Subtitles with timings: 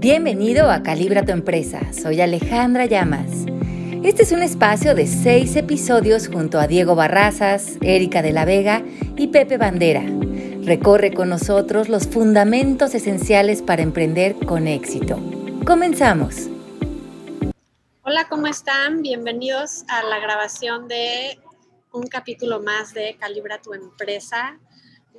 [0.00, 1.92] Bienvenido a Calibra tu empresa.
[1.92, 3.44] Soy Alejandra Llamas.
[4.02, 8.82] Este es un espacio de seis episodios junto a Diego Barrazas, Erika de la Vega
[9.18, 10.02] y Pepe Bandera.
[10.64, 15.20] Recorre con nosotros los fundamentos esenciales para emprender con éxito.
[15.66, 16.48] Comenzamos.
[18.02, 19.02] Hola, ¿cómo están?
[19.02, 21.38] Bienvenidos a la grabación de
[21.92, 24.58] un capítulo más de Calibra tu empresa.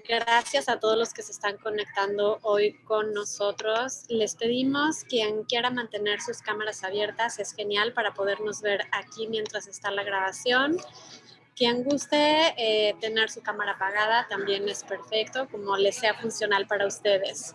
[0.07, 4.05] Gracias a todos los que se están conectando hoy con nosotros.
[4.09, 9.68] Les pedimos quien quiera mantener sus cámaras abiertas, es genial para podernos ver aquí mientras
[9.68, 10.78] está la grabación.
[11.56, 16.87] Quien guste eh, tener su cámara apagada también es perfecto, como les sea funcional para
[16.87, 17.54] ustedes.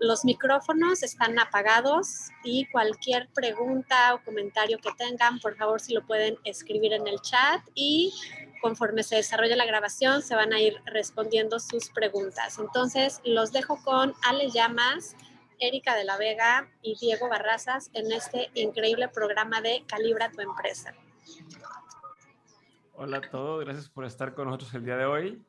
[0.00, 6.06] Los micrófonos están apagados y cualquier pregunta o comentario que tengan, por favor, si lo
[6.06, 8.12] pueden escribir en el chat y
[8.60, 12.58] conforme se desarrolla la grabación, se van a ir respondiendo sus preguntas.
[12.58, 15.16] Entonces, los dejo con Ale Llamas,
[15.60, 20.94] Erika de la Vega y Diego Barrazas en este increíble programa de Calibra tu empresa.
[22.94, 25.42] Hola a todos, gracias por estar con nosotros el día de hoy.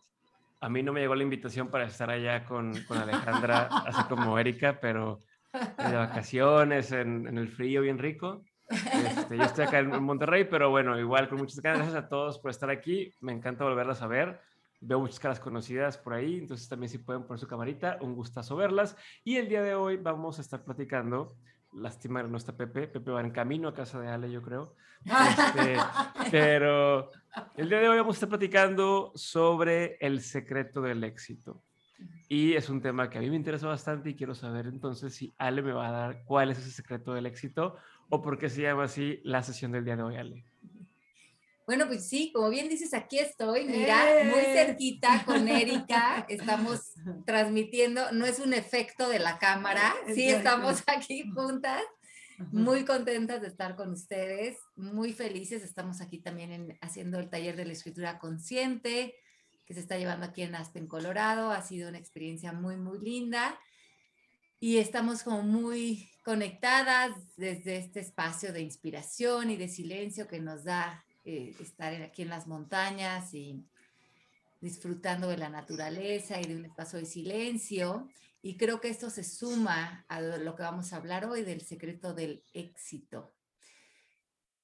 [0.61, 4.80] A mí no me llegó la invitación para estar allá con, Alejandra, así como Erika,
[4.80, 5.20] pero
[5.53, 8.44] de vacaciones, en el frío bien rico.
[8.70, 11.80] Este, yo estoy acá en Monterrey, pero bueno, igual con muchas ganas.
[11.80, 13.14] Gracias a todos por estar aquí.
[13.20, 14.39] Me encanta volverlas a ver.
[14.81, 18.56] Veo muchas caras conocidas por ahí, entonces también si pueden poner su camarita, un gustazo
[18.56, 18.95] verlas.
[19.26, 21.36] Y el día de hoy vamos a estar platicando.
[21.73, 22.88] Lástima no está Pepe.
[22.88, 24.76] Pepe va en camino a casa de Ale, yo creo.
[25.04, 25.76] Este,
[26.31, 27.11] pero
[27.58, 31.61] el día de hoy vamos a estar platicando sobre el secreto del éxito.
[32.30, 35.33] Y es un tema que a mí me interesa bastante y quiero saber entonces si
[35.38, 37.76] Ale me va a dar cuál es ese secreto del éxito
[38.09, 40.45] o por qué se llama así la sesión del día de hoy, Ale.
[41.65, 44.53] Bueno, pues sí, como bien dices, aquí estoy, mira, muy ¡Eh!
[44.55, 46.93] cerquita con Erika, estamos
[47.27, 51.83] transmitiendo, no es un efecto de la cámara, sí estamos aquí juntas,
[52.52, 57.65] muy contentas de estar con ustedes, muy felices, estamos aquí también haciendo el taller de
[57.65, 59.14] la escritura consciente
[59.67, 63.59] que se está llevando aquí en Aspen, Colorado, ha sido una experiencia muy, muy linda
[64.59, 70.65] y estamos como muy conectadas desde este espacio de inspiración y de silencio que nos
[70.65, 73.64] da eh, estar aquí en las montañas y
[74.59, 78.09] disfrutando de la naturaleza y de un espacio de silencio.
[78.42, 82.14] Y creo que esto se suma a lo que vamos a hablar hoy del secreto
[82.14, 83.33] del éxito.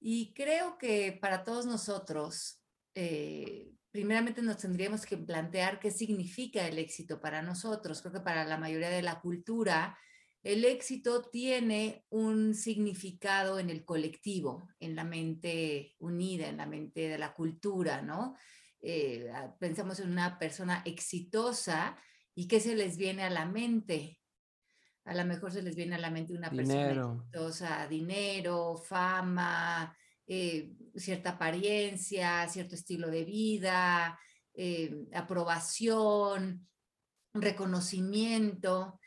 [0.01, 2.59] Y creo que para todos nosotros,
[2.93, 8.01] eh, primeramente nos tendríamos que plantear qué significa el éxito para nosotros.
[8.01, 9.97] Creo que para la mayoría de la cultura,
[10.43, 17.07] el éxito tiene un significado en el colectivo, en la mente unida, en la mente
[17.07, 18.35] de la cultura, ¿no?
[18.81, 21.95] Eh, ah, pensamos en una persona exitosa
[22.35, 24.19] y ¿qué se les viene a la mente?
[25.05, 29.95] A lo mejor se les viene a la mente una persona exitosa, dinero, fama,
[30.27, 34.19] eh, cierta apariencia, cierto estilo de vida,
[34.55, 36.67] eh, aprobación,
[37.33, 38.99] reconocimiento.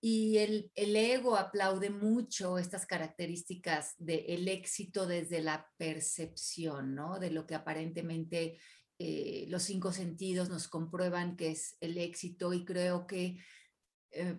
[0.00, 7.18] Y el, ego aplaude mucho estas características del éxito desde la percepción, ¿no?
[7.18, 8.58] De lo que aparentemente
[8.98, 13.38] eh, los cinco sentidos nos comprueban que es el éxito y creo que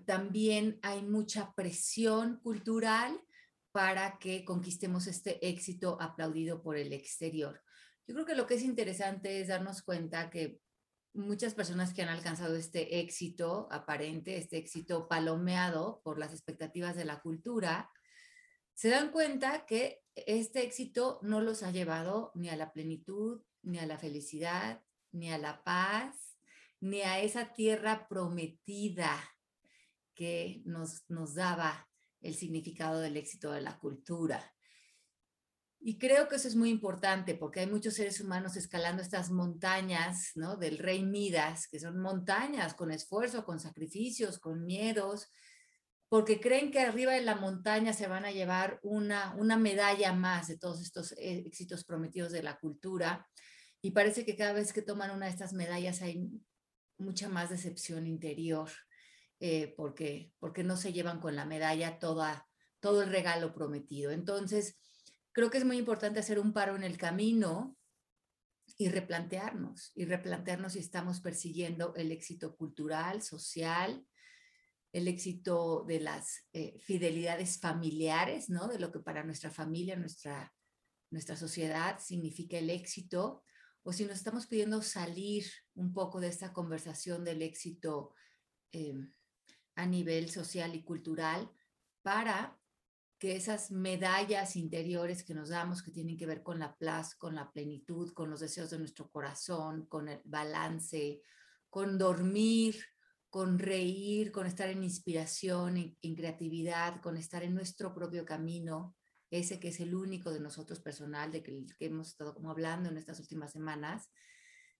[0.05, 3.17] también hay mucha presión cultural
[3.71, 7.61] para que conquistemos este éxito aplaudido por el exterior.
[8.07, 10.59] Yo creo que lo que es interesante es darnos cuenta que
[11.13, 17.05] muchas personas que han alcanzado este éxito aparente, este éxito palomeado por las expectativas de
[17.05, 17.89] la cultura,
[18.73, 23.79] se dan cuenta que este éxito no los ha llevado ni a la plenitud, ni
[23.79, 26.37] a la felicidad, ni a la paz,
[26.79, 29.17] ni a esa tierra prometida
[30.15, 31.90] que nos, nos daba
[32.21, 34.53] el significado del éxito de la cultura.
[35.83, 40.31] Y creo que eso es muy importante porque hay muchos seres humanos escalando estas montañas,
[40.35, 40.55] ¿no?
[40.55, 45.31] Del rey Midas, que son montañas con esfuerzo, con sacrificios, con miedos,
[46.07, 50.49] porque creen que arriba de la montaña se van a llevar una, una medalla más
[50.49, 53.27] de todos estos eh, éxitos prometidos de la cultura.
[53.81, 56.29] Y parece que cada vez que toman una de estas medallas hay
[56.99, 58.69] mucha más decepción interior,
[59.43, 62.47] eh, porque, porque no se llevan con la medalla toda,
[62.79, 64.11] todo el regalo prometido.
[64.11, 64.77] Entonces,
[65.31, 67.75] creo que es muy importante hacer un paro en el camino
[68.77, 74.05] y replantearnos, y replantearnos si estamos persiguiendo el éxito cultural, social,
[74.93, 78.67] el éxito de las eh, fidelidades familiares, ¿no?
[78.67, 80.53] De lo que para nuestra familia, nuestra,
[81.09, 83.43] nuestra sociedad significa el éxito,
[83.81, 88.13] o si nos estamos pidiendo salir un poco de esta conversación del éxito
[88.71, 88.93] eh,
[89.75, 91.51] a nivel social y cultural
[92.01, 92.57] para
[93.21, 97.35] que esas medallas interiores que nos damos, que tienen que ver con la plaza, con
[97.35, 101.21] la plenitud, con los deseos de nuestro corazón, con el balance,
[101.69, 102.83] con dormir,
[103.29, 108.95] con reír, con estar en inspiración, en, creatividad, con estar en nuestro propio camino,
[109.29, 112.89] ese que es el único de nosotros personal, de que, que hemos estado como hablando
[112.89, 114.09] en estas últimas semanas,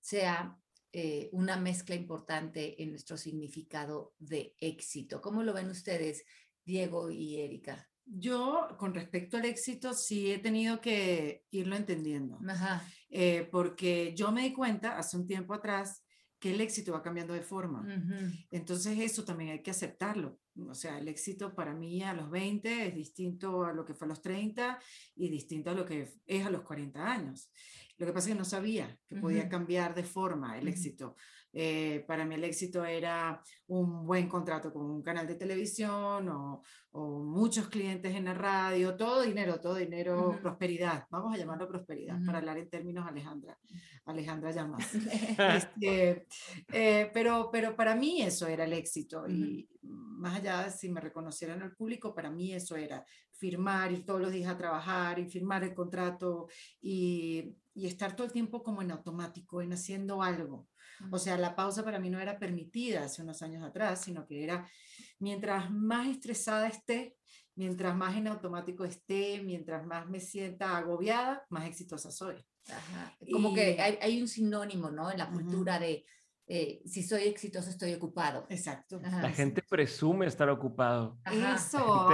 [0.02, 0.60] sea
[0.94, 5.22] eh, una mezcla importante en nuestro significado de éxito.
[5.22, 6.26] ¿Cómo lo ven ustedes,
[6.66, 7.88] Diego y Erika?
[8.06, 12.40] Yo, con respecto al éxito, sí he tenido que irlo entendiendo,
[13.10, 16.04] eh, porque yo me di cuenta hace un tiempo atrás
[16.42, 17.88] que el éxito va cambiando de forma.
[18.50, 20.40] Entonces eso también hay que aceptarlo.
[20.68, 24.08] O sea, el éxito para mí a los 20 es distinto a lo que fue
[24.08, 24.80] a los 30
[25.16, 27.52] y distinto a lo que es a los 40 años.
[28.02, 31.16] Lo que pasa es que no sabía que podía cambiar de forma el éxito.
[31.54, 36.64] Eh, para mí el éxito era un buen contrato con un canal de televisión o,
[36.94, 42.40] muchos clientes en la radio, todo dinero, todo dinero, prosperidad, vamos a llamarlo prosperidad, para
[42.40, 43.58] hablar en términos Alejandra,
[44.06, 44.90] Alejandra Llamas.
[45.56, 46.26] este,
[46.74, 51.00] eh, pero, pero para mí eso era el éxito y más allá de si me
[51.00, 53.06] reconocieran al público, para mí eso era
[53.42, 56.48] firmar, ir todos los días a trabajar y firmar el contrato
[56.80, 60.68] y, y estar todo el tiempo como en automático, en haciendo algo.
[61.10, 64.44] O sea, la pausa para mí no era permitida hace unos años atrás, sino que
[64.44, 64.70] era
[65.18, 67.18] mientras más estresada esté,
[67.56, 72.36] mientras más en automático esté, mientras más me sienta agobiada, más exitosa soy.
[73.32, 75.10] Como que hay, un sinónimo, ¿no?
[75.10, 76.06] En la cultura de
[76.54, 78.46] eh, si soy exitoso, estoy ocupado.
[78.50, 79.00] Exacto.
[79.02, 81.18] la gente presume estar ocupado.
[81.26, 82.10] Eso.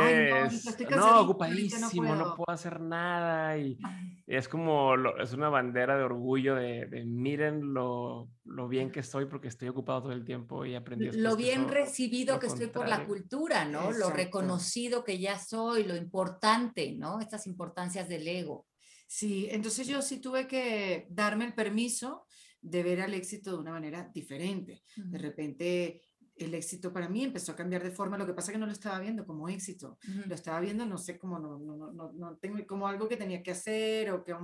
[0.91, 2.45] no, ocupadísimo, no puedo.
[2.51, 3.57] hacer nada.
[3.57, 3.79] Y
[4.27, 9.47] es como, es una bandera de orgullo de, miren lo, lo, bien que estoy porque
[9.47, 11.09] estoy ocupado todo el tiempo y aprendí.
[11.13, 13.91] Lo bien recibido que estoy por la cultura, ¿no?
[13.91, 17.19] Lo reconocido que ya soy, lo importante, ¿no?
[17.21, 18.67] Estas importancias del ego.
[19.07, 22.27] Sí, entonces yo sí tuve que darme el permiso
[22.61, 24.83] de ver al éxito de una manera diferente.
[24.95, 26.01] De repente
[26.37, 28.71] el éxito para mí empezó a cambiar de forma, lo que pasa que no lo
[28.71, 32.57] estaba viendo como éxito, lo estaba viendo, no sé, como, no, no, no, no, tengo
[32.67, 34.35] como algo que tenía que hacer o que,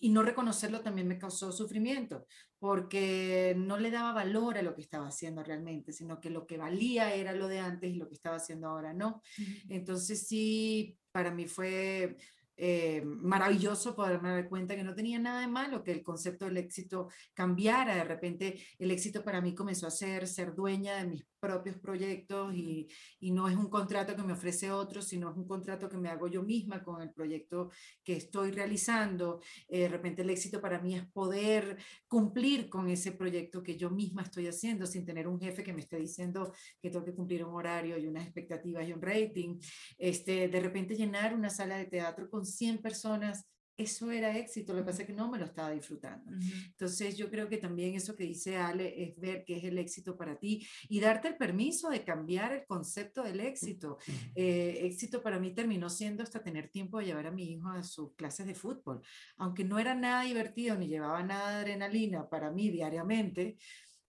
[0.00, 2.26] y no reconocerlo también me causó sufrimiento,
[2.58, 6.58] porque no le daba valor a lo que estaba haciendo realmente, sino que lo que
[6.58, 9.22] valía era lo de antes y lo que estaba haciendo ahora no.
[9.68, 12.16] Entonces sí, para mí fue
[12.56, 16.56] eh, maravilloso poderme dar cuenta que no tenía nada de malo que el concepto del
[16.58, 17.96] éxito cambiara.
[17.96, 22.54] De repente el éxito para mí comenzó a ser ser dueña de mis propios proyectos
[22.54, 22.88] y,
[23.20, 26.08] y, no es un contrato que me ofrece otro, sino es un contrato que me
[26.08, 27.70] hago yo misma con el proyecto
[28.02, 29.40] que estoy realizando.
[29.68, 31.76] Eh, de repente el éxito para mí es poder
[32.08, 35.80] cumplir con ese proyecto que yo misma estoy haciendo sin tener un jefe que me
[35.82, 39.58] esté diciendo que tengo que cumplir un horario y unas expectativas y un rating.
[39.98, 43.46] Este, de repente llenar una sala de teatro con 100 personas
[43.76, 46.30] eso era éxito, lo que pasa es que no me lo estaba disfrutando.
[46.68, 50.16] Entonces yo creo que también eso que dice Ale es ver qué es el éxito
[50.16, 53.98] para ti y darte el permiso de cambiar el concepto del éxito.
[54.36, 57.82] Eh, éxito para mí terminó siendo hasta tener tiempo de llevar a mi hijo a
[57.82, 59.02] sus clases de fútbol.
[59.38, 63.56] Aunque no era nada divertido ni llevaba nada de adrenalina para mí diariamente,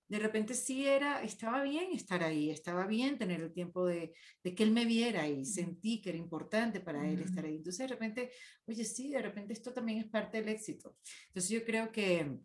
[0.08, 4.64] de repente sí era, estaba bien estar ahí, estaba bien tener el tiempo de, que
[4.64, 7.56] él me viera y sentí que era importante para él estar ahí.
[7.56, 8.32] Entonces de repente,
[8.68, 10.96] oye, sí, de repente esto también es parte del éxito.
[11.28, 12.40] Entonces yo creo que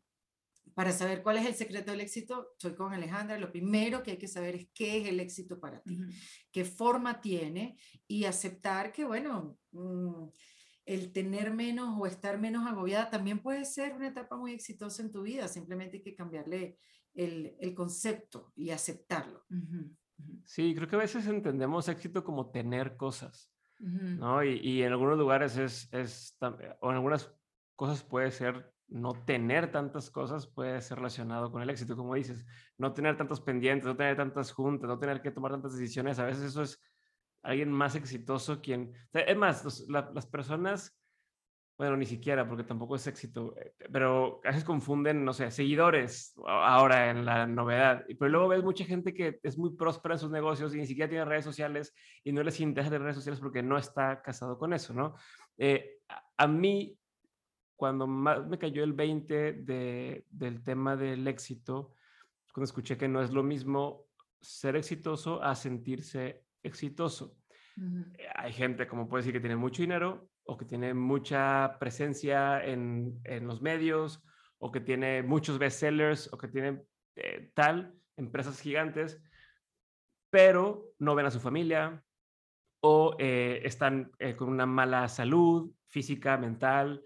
[0.74, 4.18] para saber cuál es el secreto del éxito, estoy con Alejandra, lo primero que hay
[4.18, 5.98] que saber es qué es el éxito para ti,
[6.50, 7.76] qué forma tiene
[8.06, 10.28] y aceptar que, bueno, mm,
[10.86, 15.12] el tener menos o estar menos agobiada también puede ser una etapa muy exitosa en
[15.12, 16.78] tu vida, simplemente hay que cambiarle
[17.14, 19.44] el, el concepto y aceptarlo.
[20.44, 24.44] Sí, creo que a veces entendemos éxito como tener cosas, ¿no?
[24.44, 26.36] Y, y, en algunos lugares es, es,
[26.80, 27.34] o en algunas
[27.76, 32.44] cosas puede ser no tener tantas cosas puede ser relacionado con el éxito, como dices,
[32.76, 36.26] no tener tantos pendientes, no tener tantas juntas, no tener que tomar tantas decisiones, a
[36.26, 36.80] veces eso es
[37.42, 40.99] alguien más exitoso quien, es más, las personas
[41.80, 46.34] bueno, ni siquiera, porque tampoco es éxito, eh, pero a veces confunden, no sé, seguidores
[46.46, 48.04] ahora en la novedad.
[48.06, 51.08] Pero luego ves mucha gente que es muy próspera en sus negocios y ni siquiera
[51.08, 54.74] tiene redes sociales y no les interesa tener redes sociales porque no está casado con
[54.74, 55.14] eso, ¿no?
[55.56, 56.00] Eh,
[56.36, 56.98] a, mí,
[57.76, 61.94] cuando más me cayó el 20 de, del tema del éxito,
[62.52, 64.04] cuando escuché que no es lo mismo
[64.38, 67.38] ser exitoso a sentirse exitoso.
[68.18, 72.64] Eh, hay gente, como puede decir, que tiene mucho dinero o que tiene mucha presencia
[72.64, 74.22] en, en los medios,
[74.58, 76.82] o que tiene muchos bestsellers, o que tiene
[77.16, 79.20] eh, tal, empresas gigantes,
[80.30, 82.04] pero no ven a su familia,
[82.82, 87.02] o eh, están eh, con una mala salud física, mental,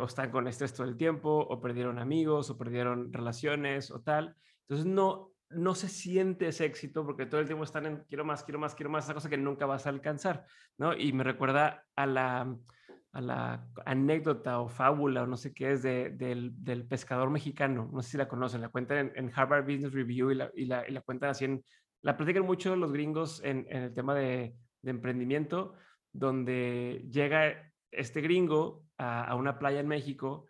[0.00, 4.34] o están con estrés todo el tiempo, o perdieron amigos, o perdieron relaciones, o tal.
[4.62, 8.42] Entonces no, no se siente ese éxito porque todo el tiempo están en quiero más,
[8.42, 10.46] quiero más, quiero más, esa cosa que nunca vas a alcanzar,
[10.78, 10.96] ¿no?
[10.96, 12.56] Y me recuerda a la,
[13.18, 18.00] a la anécdota o fábula o no sé qué es de, del, pescador mexicano, no
[18.00, 21.00] sé si la conocen, la cuentan en, Harvard Business Review y la, y la, la
[21.00, 21.64] cuentan así en,
[22.00, 25.74] la platican mucho los gringos en, en el tema de, emprendimiento,
[26.12, 30.46] donde llega este gringo a, una playa en México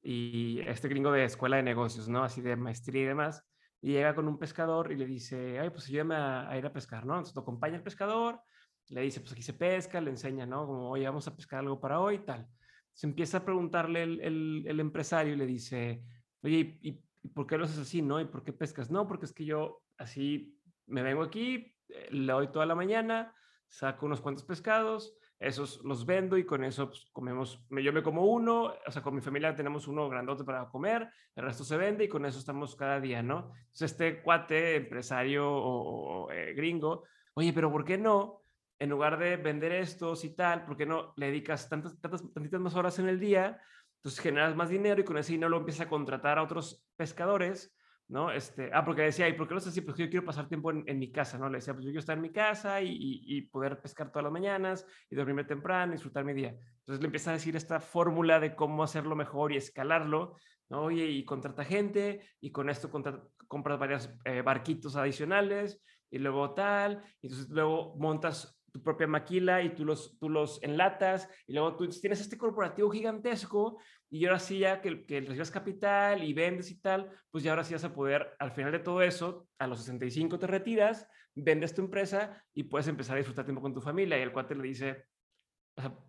[0.00, 2.22] y este gringo de escuela de negocios, ¿no?
[2.22, 3.44] Así de maestría y demás
[3.82, 6.72] y llega con un pescador y le dice, ay, pues ayúdame a, a ir a
[6.72, 7.14] pescar, ¿no?
[7.14, 8.40] Entonces lo acompaña el pescador,
[8.88, 10.66] le dice, pues aquí se pesca, le enseña, ¿no?
[10.66, 12.46] Como, oye, vamos a pescar algo para hoy, tal.
[12.92, 16.04] Se empieza a preguntarle el, el, empresario y le dice,
[16.42, 17.02] oye, ¿y,
[17.34, 18.20] por qué lo haces así, no?
[18.20, 18.90] ¿Y por qué pescas?
[18.90, 23.34] No, porque es que yo así me vengo aquí, eh, le doy toda la mañana,
[23.66, 28.26] saco unos cuantos pescados, esos los vendo y con eso pues, comemos, yo me como
[28.26, 32.04] uno, o sea, con mi familia tenemos uno grandote para comer, el resto se vende
[32.04, 33.52] y con eso estamos cada día, ¿no?
[33.58, 38.43] Entonces este cuate, empresario o, eh, gringo, oye, pero ¿por qué no?
[38.84, 42.60] En lugar de vender estos y tal, ¿por qué no le dedicas tantas, tantas, tantitas
[42.60, 43.58] más horas en el día?
[43.96, 47.74] Entonces generas más dinero y con ese dinero lo empiezas a contratar a otros pescadores
[48.08, 48.30] ¿no?
[48.30, 49.80] Este, ah, porque decía, ¿y por qué lo haces así?
[49.80, 51.48] Porque yo quiero pasar tiempo en, en, mi casa, ¿no?
[51.48, 54.32] Le decía, pues yo quiero estar en mi casa y, y, poder pescar todas las
[54.34, 56.50] mañanas y dormirme temprano, y disfrutar mi día.
[56.50, 60.36] Entonces le empieza a decir esta fórmula de cómo hacerlo mejor y escalarlo,
[60.68, 60.82] ¿no?
[60.82, 67.02] Oye, y contrata gente y con esto compras varios eh, barquitos adicionales y luego tal,
[67.22, 71.76] y entonces luego montas tu propia maquila y tú los, tú los enlatas y luego
[71.76, 73.78] tú tienes este corporativo gigantesco
[74.10, 77.62] y ahora sí ya que, que recibes capital y vendes y tal, pues ya ahora
[77.62, 81.72] sí vas a poder, al final de todo eso, a los 65 te retiras, vendes
[81.72, 84.64] tu empresa y puedes empezar a disfrutar tiempo con tu familia y el cuate le
[84.64, 85.04] dice,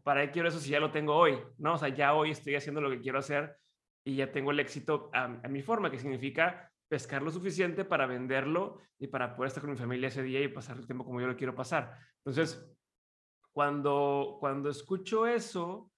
[0.02, 1.38] ¿para qué quiero eso si ya lo tengo hoy?
[1.60, 1.76] ¿No?
[1.76, 3.58] O sea, ya hoy estoy haciendo lo que quiero hacer
[4.04, 8.06] y ya tengo el éxito a, a mi forma, que significa pescar lo suficiente para
[8.06, 11.22] venderlo y para poder estar con mi familia ese día y pasar el tiempo como
[11.22, 11.98] yo lo quiero pasar.
[12.18, 12.72] Entonces,
[13.52, 15.92] cuando, cuando escucho eso,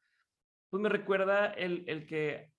[0.69, 2.51] pues me recuerda el, el que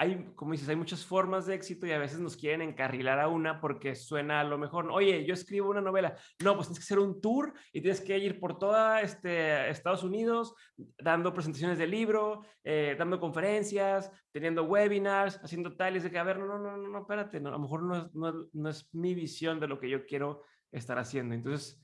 [0.00, 3.28] hay, como dices, hay muchas formas de éxito y a veces nos quieren encarrilar a
[3.28, 6.84] una porque suena a lo mejor, oye, yo escribo una novela, no, pues tienes que
[6.84, 10.54] hacer un tour y tienes que ir por toda este, Estados Unidos
[10.98, 16.38] dando presentaciones de libro, eh, dando conferencias, teniendo webinars, haciendo tales de que, a ver,
[16.38, 19.12] no, no, no, no, espérate, no, a lo mejor no es, no, no es mi
[19.12, 21.34] visión de lo que yo quiero estar haciendo.
[21.34, 21.78] Entonces,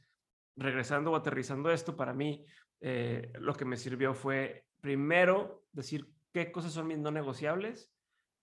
[0.57, 2.47] regresando o aterrizando esto, para mí
[2.81, 7.93] eh, lo que me sirvió fue primero decir qué cosas son mis no negociables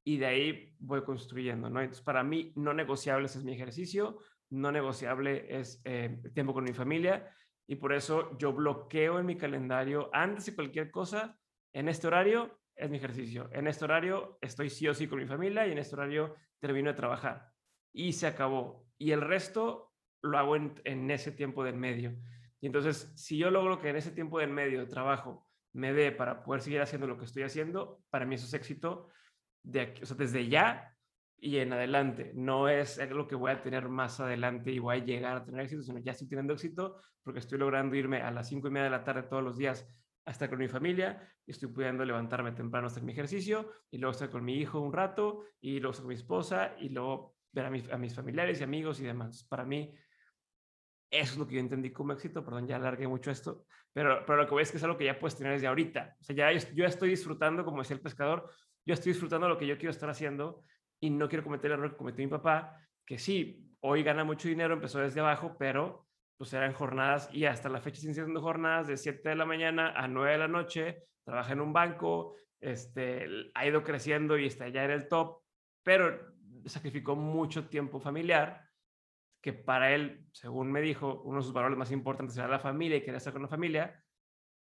[0.03, 1.79] y de ahí voy construyendo, ¿no?
[1.79, 4.19] Entonces, para mí, no negociables es mi ejercicio,
[4.49, 7.29] no negociable es eh, tiempo con mi familia
[7.67, 11.39] y por eso yo bloqueo en mi calendario antes de cualquier cosa,
[11.71, 15.25] en este horario es mi ejercicio, en este horario estoy sí o sí con mi
[15.25, 17.51] familia y en este horario termino de trabajar
[17.93, 18.85] y se acabó.
[18.97, 22.15] Y el resto lo hago en, en ese tiempo del medio.
[22.59, 26.11] Y entonces, si yo logro que en ese tiempo del medio de trabajo me dé
[26.11, 29.09] para poder seguir haciendo lo que estoy haciendo, para mí eso es éxito
[29.63, 30.95] de o sea, desde ya
[31.37, 32.31] y en adelante.
[32.35, 35.61] No es algo que voy a tener más adelante y voy a llegar a tener
[35.61, 38.85] éxito, sino ya estoy teniendo éxito porque estoy logrando irme a las cinco y media
[38.85, 39.87] de la tarde todos los días
[40.25, 43.97] a estar con mi familia, y estoy pudiendo levantarme temprano a hacer mi ejercicio y
[43.97, 47.35] luego estar con mi hijo un rato y luego estar con mi esposa y luego
[47.51, 49.43] ver a, mis familiares y amigos y demás.
[49.43, 49.93] Para mí,
[51.11, 52.43] eso es lo que yo entendí como éxito.
[52.43, 55.05] Perdón, ya alargué mucho esto, pero, pero lo que voy es que es algo que
[55.05, 56.15] ya puedes tener desde ahorita.
[56.19, 58.49] O sea, ya yo estoy disfrutando, como decía el pescador,
[58.85, 60.63] yo estoy disfrutando lo que yo quiero estar haciendo
[60.99, 64.47] y no quiero cometer el error que cometió mi papá, que sí, hoy gana mucho
[64.47, 68.87] dinero, empezó desde abajo, pero pues eran jornadas y hasta la fecha siguen siendo jornadas
[68.87, 73.27] de 7 de la mañana a 9 de la noche, trabaja en un banco, este,
[73.53, 75.41] ha ido creciendo y está ya en el top,
[75.83, 76.33] pero
[76.65, 78.61] sacrificó mucho tiempo familiar,
[79.41, 82.97] que para él, según me dijo, uno de sus valores más importantes era la familia
[82.97, 84.01] y quería estar con la familia,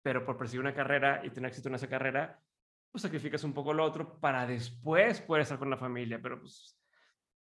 [0.01, 2.41] pero por perseguir una carrera y tener éxito en esa carrera,
[2.95, 6.79] pues sacrificas un poco lo otro para después poder estar con la familia, pero pues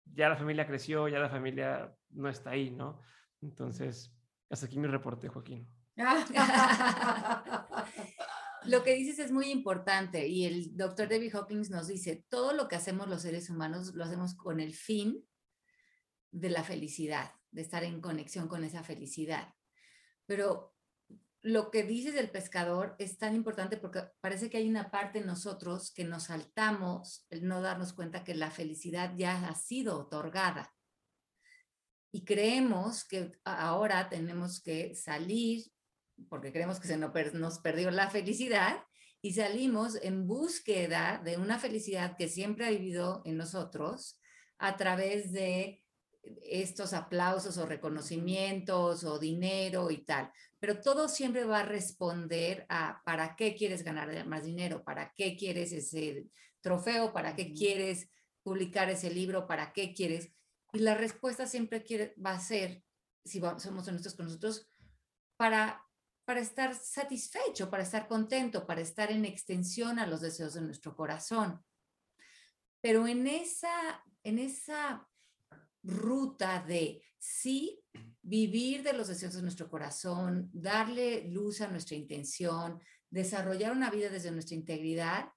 [0.04, 3.02] ya la familia creció, ya la familia no está ahí, ¿no?
[3.42, 4.16] Entonces,
[4.48, 5.68] hasta aquí mi reporte, Joaquín.
[8.66, 12.68] lo que dices es muy importante y el doctor David Hawkins nos dice, todo lo
[12.68, 15.26] que hacemos los seres humanos lo hacemos con el fin
[16.30, 19.52] de la felicidad, de estar en conexión con esa felicidad.
[20.26, 20.76] Pero
[21.42, 25.26] lo que dices del pescador es tan importante porque parece que hay una parte en
[25.26, 30.74] nosotros que nos saltamos el no darnos cuenta que la felicidad ya ha sido otorgada.
[32.12, 35.64] Y creemos que ahora tenemos que salir
[36.28, 38.84] porque creemos que se nos perdió la felicidad
[39.22, 44.20] y salimos en búsqueda de una felicidad que siempre ha vivido en nosotros
[44.58, 45.79] a través de
[46.22, 50.32] estos aplausos o reconocimientos o dinero y tal.
[50.58, 55.36] Pero todo siempre va a responder a para qué quieres ganar más dinero, para qué
[55.36, 56.26] quieres ese
[56.60, 58.10] trofeo, para qué quieres
[58.42, 60.32] publicar ese libro, para qué quieres.
[60.72, 62.82] Y la respuesta siempre quiere, va a ser,
[63.24, 64.68] si somos honestos con nosotros,
[65.36, 65.84] para,
[66.24, 70.94] para estar satisfecho, para estar contento, para estar en extensión a los deseos de nuestro
[70.94, 71.64] corazón.
[72.82, 75.09] Pero en esa, en esa
[75.82, 77.82] ruta de sí
[78.22, 84.08] vivir de los deseos de nuestro corazón, darle luz a nuestra intención, desarrollar una vida
[84.08, 85.30] desde nuestra integridad,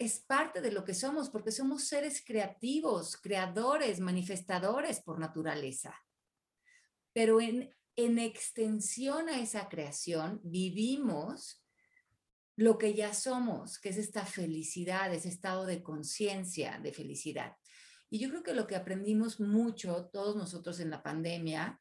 [0.00, 5.94] es parte de lo que somos, porque somos seres creativos, creadores, manifestadores por naturaleza.
[7.12, 11.62] Pero en, en extensión a esa creación, vivimos
[12.56, 17.56] lo que ya somos, que es esta felicidad, ese estado de conciencia de felicidad.
[18.10, 21.80] Y yo creo que lo que aprendimos mucho todos nosotros en la pandemia,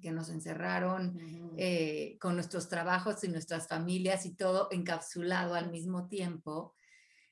[0.00, 1.18] que nos encerraron
[1.56, 6.74] eh, con nuestros trabajos y nuestras familias y todo encapsulado al mismo tiempo,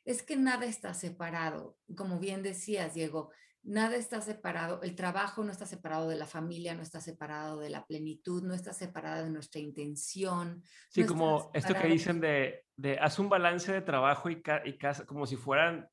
[0.04, 1.78] es que nada está separado.
[1.96, 3.30] Como bien decías, Diego,
[3.62, 7.70] nada está separado, el trabajo no está separado de la familia, no está separado de
[7.70, 10.62] la plenitud, no está separado de nuestra intención.
[10.90, 15.06] Sí, como esto que dicen de, de haz un balance de trabajo y, y casa,
[15.06, 15.88] como si fueran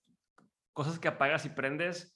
[0.73, 2.15] cosas que apagas y prendes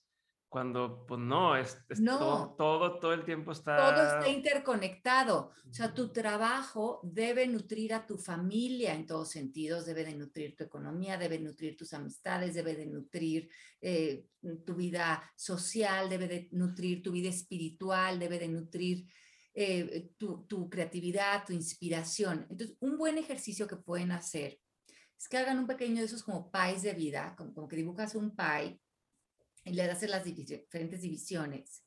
[0.55, 3.75] cuando, pues no, es, Todo, todo, todo, el tiempo está...
[3.75, 5.51] Todo está interconectado.
[5.69, 10.55] O sea, tu trabajo debe nutrir a tu familia en todos sentidos, debe de nutrir
[10.55, 13.49] tu economía, debe nutrir tus amistades, debe de nutrir
[13.81, 14.27] eh,
[14.65, 19.05] tu vida social, debe de nutrir tu vida espiritual, debe de nutrir
[19.53, 22.47] eh, tu, tu, creatividad, tu inspiración.
[22.49, 24.59] Entonces, un buen ejercicio que pueden hacer
[25.17, 28.35] es que hagan un pequeño de esos como pies de vida, como, que dibujas un
[28.35, 28.79] pie
[29.63, 31.83] y le das las diferentes divisiones.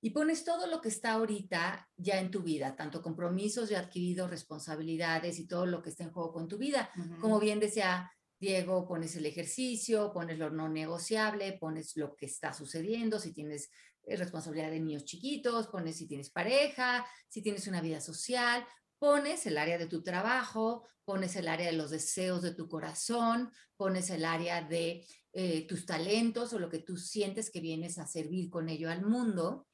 [0.00, 4.30] Y pones todo lo que está ahorita ya en tu vida, tanto compromisos ya adquiridos,
[4.30, 6.90] responsabilidades y todo lo que está en juego con tu vida.
[7.20, 12.52] Como bien decía Diego, pones el ejercicio, pones lo no negociable, pones lo que está
[12.52, 13.70] sucediendo, si tienes
[14.04, 18.64] eh, responsabilidad de niños chiquitos, pones si tienes pareja, si tienes una vida social,
[18.98, 23.50] pones el área de tu trabajo, pones el área de los deseos de tu corazón,
[23.76, 28.06] pones el área de eh, tus talentos o lo que tú sientes que vienes a
[28.06, 29.66] servir con ello al mundo.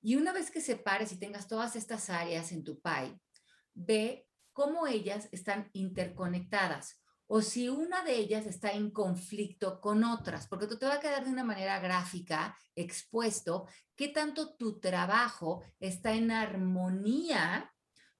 [0.00, 3.14] Y una vez que separes y tengas todas estas áreas en tu PAI,
[3.74, 7.00] ve cómo ellas están interconectadas
[7.32, 11.00] o si una de ellas está en conflicto con otras, porque tú te va a
[11.00, 17.72] quedar de una manera gráfica expuesto qué tanto tu trabajo está en armonía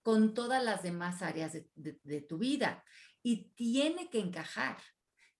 [0.02, 2.84] con todas las demás áreas de, tu vida.
[3.22, 4.78] Y tiene que encajar,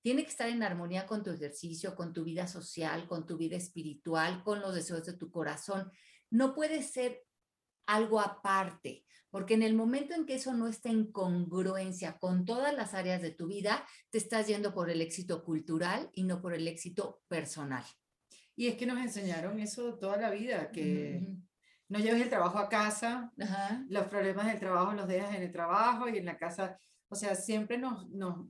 [0.02, 3.56] tiene que estar en armonía con tu ejercicio, con tu vida social, con tu vida
[3.56, 5.90] espiritual, con los deseos de tu corazón.
[6.30, 7.24] No puede ser
[7.86, 12.74] algo aparte, porque en el momento en que eso no está en congruencia con todas
[12.74, 16.54] las áreas de tu vida, te estás yendo por el éxito cultural y no por
[16.54, 17.84] el éxito personal.
[18.56, 21.38] Y es que nos enseñaron eso toda la vida, que
[21.90, 23.32] no lleves el trabajo a casa,
[23.88, 27.34] los problemas del trabajo los dejas en el trabajo y en la casa, o sea,
[27.34, 28.48] siempre nos, nos,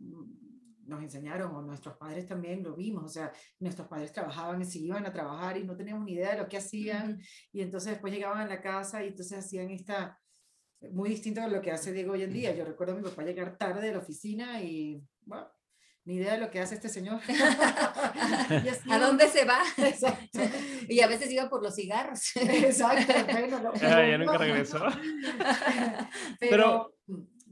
[0.87, 4.79] nos enseñaron, o nuestros padres también lo vimos, o sea, nuestros padres trabajaban y se
[4.79, 7.19] iban a trabajar y no teníamos ni idea de lo que hacían,
[7.51, 10.21] y entonces después llegaban a la casa y entonces hacían esta,
[10.93, 12.55] muy distinto a lo que hace Diego hoy en día.
[12.55, 15.47] Yo recuerdo a mi papá llegar tarde de la oficina y, bueno,
[16.05, 17.21] ni idea de lo que hace este señor.
[18.91, 19.63] ¿A dónde se va?
[20.89, 22.35] Y a veces iba por los cigarros.
[22.37, 23.13] Exacto.
[23.83, 24.85] Ah, ya nunca regresó.
[26.41, 26.97] Pero,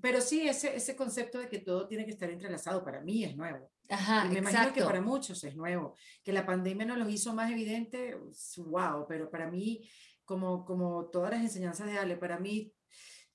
[0.01, 3.37] pero, sí, ese, ese concepto de que todo tiene que estar entrelazado para mí es
[3.37, 3.71] nuevo.
[3.89, 5.95] Ajá, y me imagino que para muchos es nuevo.
[6.25, 8.19] Que la pandemia nos lo hizo más evidente,
[8.57, 9.89] wow, pero para mí,
[10.25, 12.73] como, como todas las enseñanzas de Ale, para mí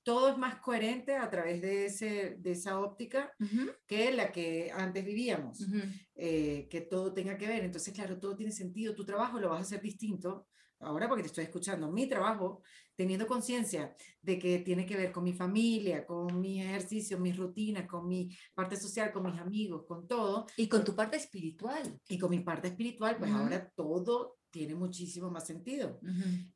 [0.04, 3.32] todo es más coherente a través de, ese, de esa óptica
[3.86, 5.66] que la que antes vivíamos,
[6.14, 7.64] eh, que todo tenga que ver.
[7.64, 8.94] Entonces, claro, todo tiene sentido.
[8.94, 10.46] Tu trabajo lo vas a hacer distinto.
[10.80, 12.62] Ahora porque te estoy escuchando, mi trabajo,
[12.94, 17.86] teniendo conciencia de que tiene que ver con mi familia, con mi ejercicio, mis rutinas,
[17.86, 20.46] con mi parte social, con mis amigos, con todo.
[20.58, 21.98] Y con tu parte espiritual.
[22.06, 25.98] Y con mi parte espiritual, pues ahora todo tiene muchísimo más sentido.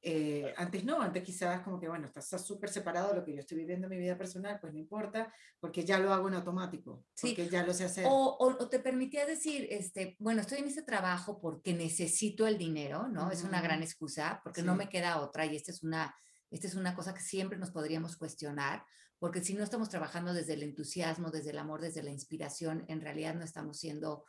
[0.01, 3.41] Eh, antes no, antes quizás como que, bueno, estás súper separado de lo que yo
[3.41, 7.05] estoy viviendo en mi vida personal, pues no importa, porque ya lo hago en automático,
[7.13, 7.31] sí.
[7.31, 8.07] porque ya lo sé hacer.
[8.09, 13.09] O, o, te permitía decir, este, bueno, estoy en este trabajo porque necesito el dinero,
[13.09, 13.33] ¿no?
[13.33, 16.15] Es una gran excusa, porque no me queda otra y esta es una
[16.53, 18.85] Esta es una cosa que siempre nos podríamos cuestionar,
[19.19, 23.01] porque si no estamos trabajando desde el entusiasmo, desde el amor, desde la inspiración, en
[23.01, 24.25] realidad no estamos siendo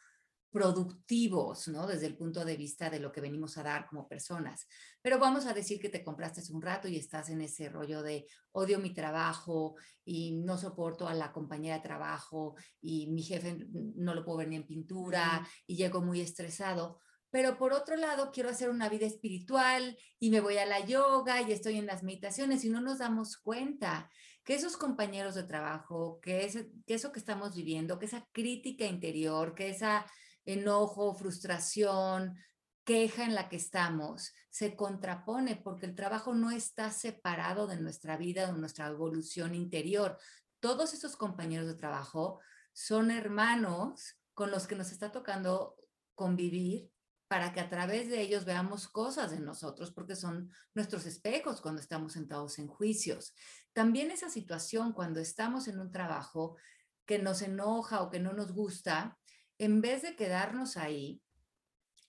[0.51, 1.85] productivos, ¿no?
[1.85, 4.67] Desde el punto de vista de lo que venimos a dar como personas.
[5.01, 8.01] Pero vamos a decir que te compraste hace un rato y estás en ese rollo
[8.01, 13.67] de odio mi trabajo y no soporto a la compañera de trabajo y mi jefe
[13.95, 16.99] no lo puedo ver ni en pintura y llego muy estresado.
[17.31, 21.41] Pero por otro lado, quiero hacer una vida espiritual y me voy a la yoga
[21.41, 24.09] y estoy en las meditaciones y no nos damos cuenta
[24.43, 26.49] que esos compañeros de trabajo, que,
[26.87, 30.07] que eso que estamos viviendo, que esa crítica interior, que esa
[30.53, 32.37] enojo, frustración,
[32.83, 38.17] queja en la que estamos, se contrapone porque el trabajo no está separado de nuestra
[38.17, 40.17] vida, de nuestra evolución interior.
[40.59, 42.39] Todos esos compañeros de trabajo
[42.73, 45.75] son hermanos con los que nos está tocando
[46.15, 46.91] convivir
[47.27, 51.79] para que a través de ellos veamos cosas de nosotros, porque son nuestros espejos cuando
[51.79, 53.35] estamos sentados en juicios.
[53.71, 56.57] También esa situación cuando estamos en un trabajo
[57.05, 59.19] que nos enoja o que no nos gusta,
[59.59, 61.21] en vez de quedarnos ahí,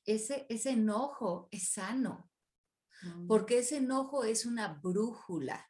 [0.06, 2.30] ese, ese enojo es sano,
[3.02, 3.26] mm.
[3.26, 5.68] porque ese enojo es una brújula.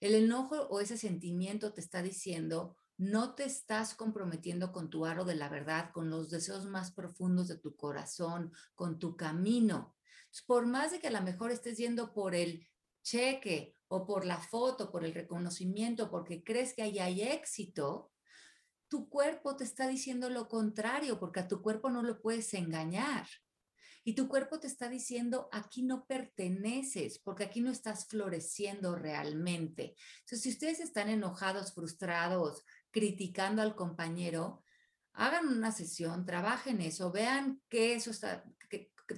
[0.00, 5.24] El enojo o ese sentimiento te está diciendo, no te estás comprometiendo con tu aro
[5.24, 9.96] de la verdad, con los deseos más profundos de tu corazón, con tu camino.
[10.46, 12.68] Por más de que a lo mejor estés yendo por el
[13.02, 18.12] cheque o por la foto, por el reconocimiento, porque crees que ahí hay éxito,
[18.94, 23.26] tu cuerpo te está diciendo lo contrario, porque a tu cuerpo no lo puedes engañar.
[24.04, 29.96] Y tu cuerpo te está diciendo, aquí no perteneces, porque aquí no estás floreciendo realmente.
[30.20, 34.62] Entonces, si ustedes están enojados, frustrados, criticando al compañero,
[35.12, 38.44] hagan una sesión, trabajen eso, vean qué eso está,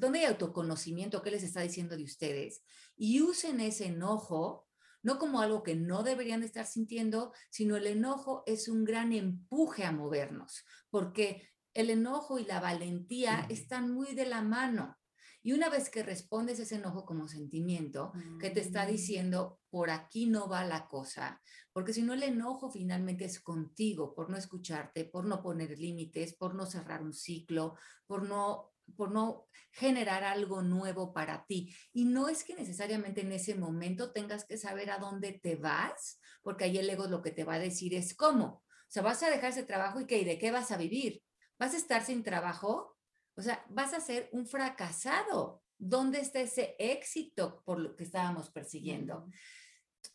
[0.01, 2.63] dónde hay autoconocimiento, qué les está diciendo de ustedes,
[2.97, 4.66] y usen ese enojo
[5.07, 9.85] no como algo que no deberían estar sintiendo, sino el enojo es un gran empuje
[9.85, 14.99] a movernos, porque el enojo y la valentía están muy de la mano.
[15.45, 18.89] Y una vez que respondes ese enojo como sentimiento, que te está mm.
[18.89, 21.41] diciendo, por aquí no va la cosa,
[21.73, 26.35] porque si no el enojo finalmente es contigo, por no escucharte, por no poner límites,
[26.35, 27.77] por no cerrar un ciclo,
[28.09, 31.75] por no por no generar algo nuevo para ti.
[31.93, 36.21] Y no es que necesariamente en ese momento tengas que saber a dónde te vas,
[36.43, 38.65] porque ahí el ego lo que te va a decir es cómo.
[38.87, 41.23] O sea, vas a dejar ese trabajo y qué, ¿y de qué vas a vivir?
[41.59, 42.97] ¿Vas a estar sin trabajo?
[43.37, 45.63] O sea, vas a ser un fracasado.
[45.79, 49.29] ¿Dónde está ese éxito por lo que estábamos persiguiendo?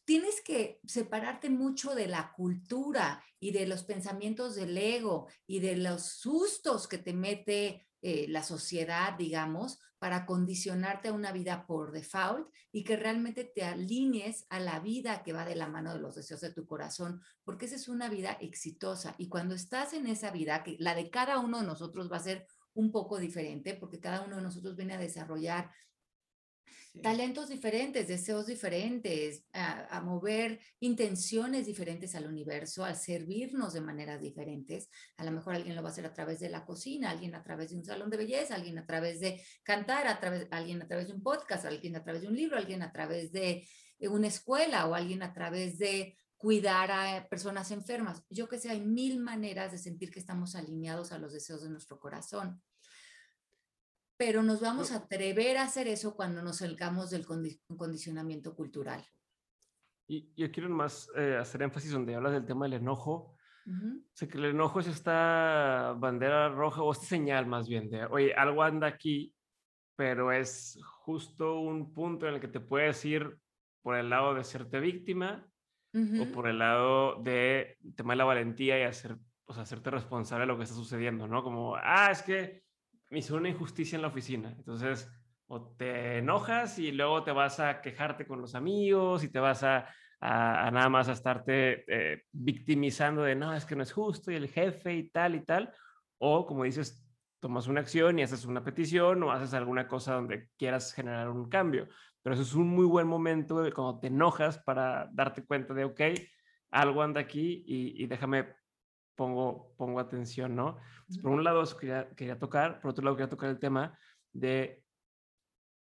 [0.05, 5.75] Tienes que separarte mucho de la cultura y de los pensamientos del ego y de
[5.75, 11.91] los sustos que te mete eh, la sociedad, digamos, para condicionarte a una vida por
[11.91, 15.99] default y que realmente te alinees a la vida que va de la mano de
[15.99, 19.13] los deseos de tu corazón, porque esa es una vida exitosa.
[19.19, 22.23] Y cuando estás en esa vida, que la de cada uno de nosotros va a
[22.23, 25.69] ser un poco diferente, porque cada uno de nosotros viene a desarrollar
[26.99, 34.89] talentos diferentes, deseos diferentes, a, mover intenciones diferentes al universo, a servirnos de maneras diferentes.
[35.17, 37.43] A lo mejor alguien lo va a hacer a través de la cocina, alguien a
[37.43, 40.87] través de un salón de belleza, alguien a través de cantar, a través, alguien a
[40.87, 43.65] través de un podcast, alguien a través de un libro, alguien a través de
[43.99, 48.23] una escuela o alguien a través de cuidar a personas enfermas.
[48.29, 51.69] Yo que sé, hay mil maneras de sentir que estamos alineados a los deseos de
[51.69, 52.61] nuestro corazón
[54.21, 59.03] pero nos vamos a atrever a hacer eso cuando nos salgamos del condicionamiento cultural.
[60.07, 63.35] Y yo quiero más eh, hacer énfasis donde hablas del tema del enojo.
[64.13, 68.31] Sé que el enojo es esta bandera roja o esta señal más bien de, oye,
[68.35, 69.33] algo anda aquí,
[69.95, 73.39] pero es justo un punto en el que te puedes ir
[73.81, 75.49] por el lado de serte víctima
[75.95, 80.47] o por el lado de tomar la valentía y hacer, o sea, hacerte responsable de
[80.47, 81.41] lo que está sucediendo, ¿no?
[81.41, 82.61] Como, ah, es que
[83.11, 84.53] me hizo una injusticia en la oficina.
[84.57, 85.11] Entonces,
[85.47, 89.63] o te enojas y luego te vas a quejarte con los amigos y te vas
[89.63, 89.89] a,
[90.21, 94.35] a, nada más a estarte eh, victimizando de, no, es que no es justo y
[94.35, 95.73] el jefe y tal y tal.
[96.19, 97.05] O como dices,
[97.41, 101.49] tomas una acción y haces una petición o haces alguna cosa donde quieras generar un
[101.49, 101.89] cambio.
[102.23, 106.01] Pero eso es un muy buen momento cuando te enojas para darte cuenta de, ok,
[106.69, 108.60] algo anda aquí y déjame
[109.15, 110.77] pongo, pongo atención, ¿no?
[111.21, 113.97] por un lado, eso quería, quería tocar, por otro lado, quería tocar el tema
[114.31, 114.83] de,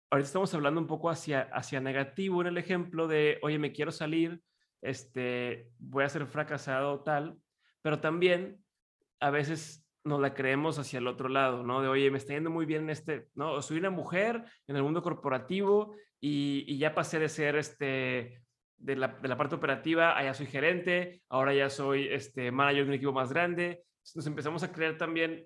[0.09, 3.91] ahorita estamos hablando un poco hacia, hacia negativo en el ejemplo de, oye, me quiero
[3.91, 4.41] salir,
[4.81, 7.37] este, voy a ser fracasado tal,
[7.81, 8.63] pero también
[9.19, 11.81] a veces nos la creemos hacia el otro lado, ¿no?
[11.81, 13.61] De, oye, me está yendo muy bien en este, ¿no?
[13.61, 18.41] Soy una mujer en el mundo corporativo y, y ya pasé de ser este,
[18.77, 22.89] de la, de la parte operativa, allá soy gerente, ahora ya soy este, manager de
[22.89, 23.83] un equipo más grande.
[24.15, 25.45] Nos empezamos a crear también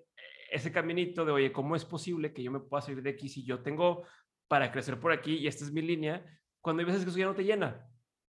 [0.50, 3.44] ese caminito de, oye, ¿cómo es posible que yo me pueda salir de aquí si
[3.44, 4.04] yo tengo
[4.48, 6.24] para crecer por aquí y esta es mi línea?
[6.60, 7.88] Cuando hay veces que eso ya no te llena.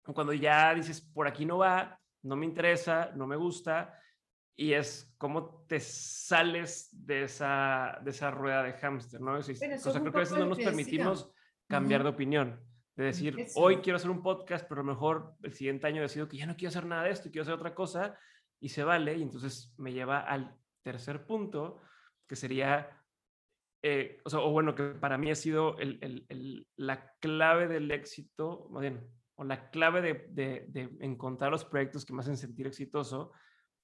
[0.03, 4.01] Cuando ya dices, por aquí no va, no me interesa, no me gusta,
[4.57, 9.37] y es cómo te sales de esa, de esa rueda de hámster, ¿no?
[9.37, 11.31] Es, o sea, creo que a veces no nos permitimos
[11.69, 12.61] cambiar de opinión,
[12.97, 16.29] de decir, hoy quiero hacer un podcast, pero a lo mejor el siguiente año decido
[16.29, 18.19] que ya no quiero hacer nada de esto, quiero hacer otra cosa,
[18.59, 21.83] y se vale, y entonces me lleva al tercer punto,
[22.27, 23.05] que sería,
[23.83, 27.91] eh, o, sea, o bueno, que para mí ha sido el, el, la clave del
[27.91, 32.39] éxito, más bien, o la clave de, de, de, encontrar los proyectos que me hacen
[32.39, 33.33] sentir exitoso,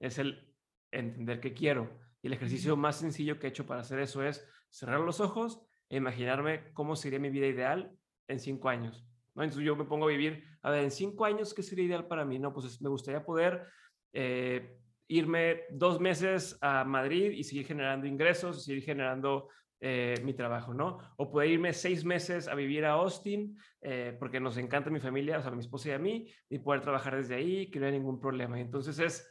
[0.00, 0.54] es el
[0.90, 2.00] entender qué quiero.
[2.22, 5.60] Y el ejercicio más sencillo que he hecho para hacer eso es cerrar los ojos
[5.90, 7.94] e imaginarme cómo sería mi vida ideal
[8.28, 9.04] en cinco años.
[9.34, 9.42] ¿no?
[9.42, 12.24] Entonces yo me pongo a vivir, a ver, en cinco años, ¿qué sería ideal para
[12.24, 12.38] mí?
[12.38, 13.66] No, pues me gustaría poder
[14.12, 19.48] eh, irme dos meses a Madrid y seguir generando ingresos, seguir generando
[19.84, 20.98] eh, mi trabajo, ¿no?
[21.16, 25.38] O poder irme seis meses a vivir a Austin, eh, porque nos encanta mi familia,
[25.38, 27.92] o sea, mi esposa y a mí, y poder trabajar desde ahí, que no hay
[27.92, 28.60] ningún problema.
[28.60, 29.28] Entonces es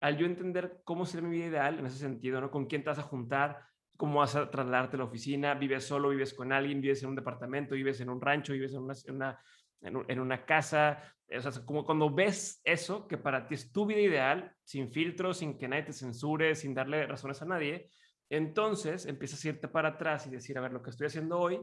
[0.00, 2.50] al yo entender cómo sería mi vida ideal en ese sentido, ¿no?
[2.50, 3.58] Con quién te vas a juntar,
[3.96, 7.16] cómo vas a trasladarte a la oficina, vives solo, vives con alguien, vives en un
[7.16, 11.64] departamento, vives en un rancho, vives en una, en una, en una casa, o sea,
[11.64, 15.68] como cuando ves eso, que para ti es tu vida ideal, sin filtros, sin que
[15.68, 17.90] nadie te censure, sin darle razones a nadie,
[18.28, 21.60] entonces empiezas a irte para atrás y decir, a ver, lo que estoy haciendo hoy,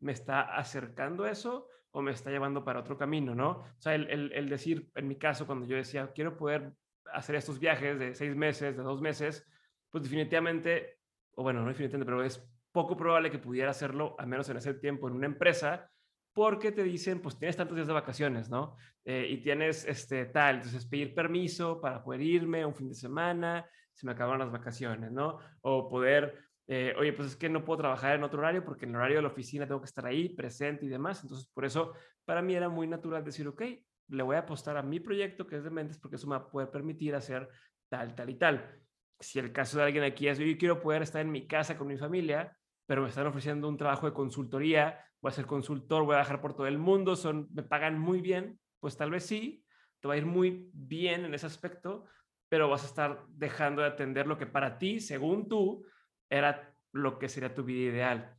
[0.00, 3.50] ¿me está acercando eso o me está llevando para otro camino, no?
[3.50, 6.72] O sea, el, el, el decir, en mi caso, cuando yo decía, quiero poder
[7.12, 9.46] hacer estos viajes de seis meses, de dos meses,
[9.90, 10.98] pues definitivamente,
[11.34, 14.74] o bueno, no definitivamente, pero es poco probable que pudiera hacerlo, al menos en ese
[14.74, 15.90] tiempo, en una empresa,
[16.32, 18.76] porque te dicen, pues tienes tantos días de vacaciones, ¿no?
[19.04, 23.66] Eh, y tienes este tal, entonces pedir permiso para poder irme un fin de semana,
[23.92, 25.38] se me acaban las vacaciones, ¿no?
[25.60, 28.92] O poder, eh, oye, pues es que no puedo trabajar en otro horario porque en
[28.92, 31.22] el horario de la oficina tengo que estar ahí presente y demás.
[31.22, 31.92] Entonces, por eso,
[32.24, 33.62] para mí era muy natural decir, ok,
[34.08, 36.44] le voy a apostar a mi proyecto que es de mentes porque eso me va
[36.44, 37.48] a poder permitir hacer
[37.90, 38.82] tal, tal y tal.
[39.22, 41.86] Si el caso de alguien aquí es, yo quiero poder estar en mi casa con
[41.86, 42.56] mi familia,
[42.86, 46.40] pero me están ofreciendo un trabajo de consultoría, voy a ser consultor, voy a bajar
[46.40, 49.64] por todo el mundo, son, me pagan muy bien, pues tal vez sí,
[50.00, 52.06] te va a ir muy bien en ese aspecto,
[52.48, 55.86] pero vas a estar dejando de atender lo que para ti, según tú,
[56.28, 58.36] era lo que sería tu vida ideal.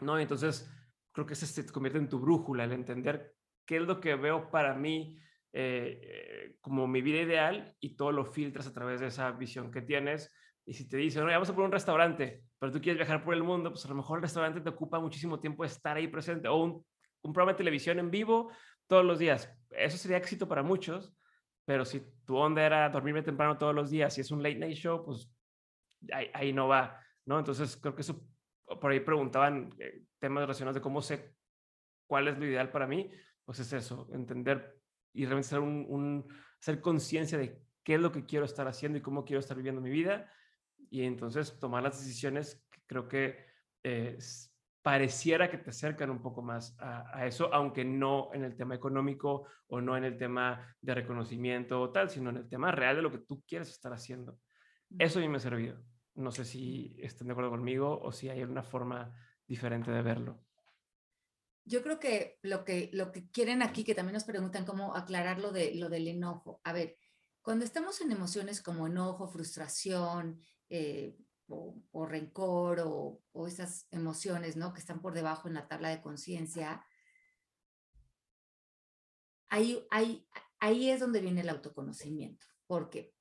[0.00, 0.18] ¿no?
[0.18, 0.72] Entonces,
[1.12, 3.34] creo que eso se convierte en tu brújula, el entender
[3.66, 5.20] qué es lo que veo para mí
[5.52, 9.82] eh, como mi vida ideal y todo lo filtras a través de esa visión que
[9.82, 10.32] tienes.
[10.64, 13.42] Y si te dicen, vamos a poner un restaurante, pero tú quieres viajar por el
[13.42, 16.56] mundo, pues a lo mejor el restaurante te ocupa muchísimo tiempo estar ahí presente o
[16.56, 16.86] un,
[17.22, 18.52] un programa de televisión en vivo
[18.86, 19.52] todos los días.
[19.70, 21.12] Eso sería éxito para muchos,
[21.64, 24.76] pero si tu onda era dormirme temprano todos los días y es un late night
[24.76, 25.32] show, pues
[26.12, 27.38] ahí, ahí no va, ¿no?
[27.38, 28.24] Entonces creo que eso,
[28.80, 31.34] por ahí preguntaban eh, temas relacionados de cómo sé
[32.06, 33.10] cuál es lo ideal para mí
[33.50, 34.79] pues es eso, entender
[35.12, 36.26] y realmente ser, un,
[36.58, 39.80] ser conciencia de qué es lo que quiero estar haciendo y cómo quiero estar viviendo
[39.80, 40.30] mi vida
[40.90, 43.44] y entonces tomar las decisiones creo que
[43.82, 44.18] eh,
[44.82, 49.46] pareciera que te acercan un poco más a, eso, aunque no en el tema económico
[49.68, 53.02] o no en el tema de reconocimiento o tal, sino en el tema real de
[53.02, 54.38] lo que tú quieres estar haciendo.
[54.98, 55.78] Eso a mí me ha servido.
[56.14, 59.12] No sé si estén de acuerdo conmigo o si hay una forma
[59.46, 60.40] diferente de verlo.
[61.70, 65.38] Yo creo que lo que, lo que quieren aquí, que también nos preguntan cómo aclarar
[65.38, 66.60] lo, de, lo del enojo.
[66.64, 66.96] A ver,
[67.42, 74.74] cuando estamos en emociones como enojo, frustración eh, o, rencor o, o, esas emociones ¿no?
[74.74, 76.84] que están por debajo en la tabla de conciencia,
[79.48, 80.26] ahí, ahí,
[80.58, 82.46] ahí es donde viene el autoconocimiento.
[82.66, 83.14] Porque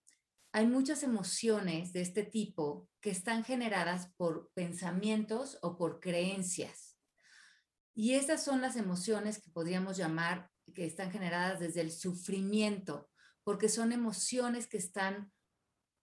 [0.54, 6.89] hay muchas emociones de este tipo que están generadas por pensamientos o por creencias.
[8.02, 13.10] Y esas son las emociones que podríamos llamar que están generadas desde el sufrimiento,
[13.44, 15.34] porque son emociones que están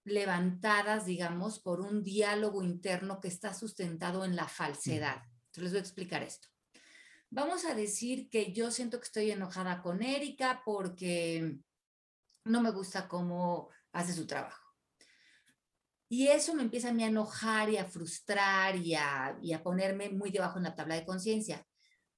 [0.04, 5.22] levantadas, digamos, por un diálogo interno que está sustentado en la falsedad.
[5.54, 6.48] Les voy a explicar esto.
[7.30, 11.56] Vamos a decir que yo siento que estoy enojada con Erika porque
[12.44, 14.70] no me gusta cómo hace su trabajo.
[16.11, 20.11] Y eso me empieza a, a enojar y a frustrar y a, y a ponerme
[20.11, 21.66] muy debajo en la tabla de conciencia.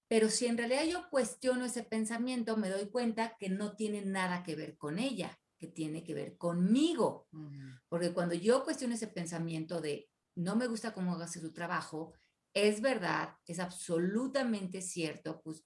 [0.08, 4.42] Pero si en realidad yo cuestiono ese pensamiento, me doy cuenta que no tiene nada
[4.42, 7.28] que ver con ella, que tiene que ver conmigo.
[7.88, 12.14] Porque cuando yo cuestiono ese pensamiento de no me gusta cómo hace su trabajo,
[12.54, 15.64] es verdad, es absolutamente cierto, pues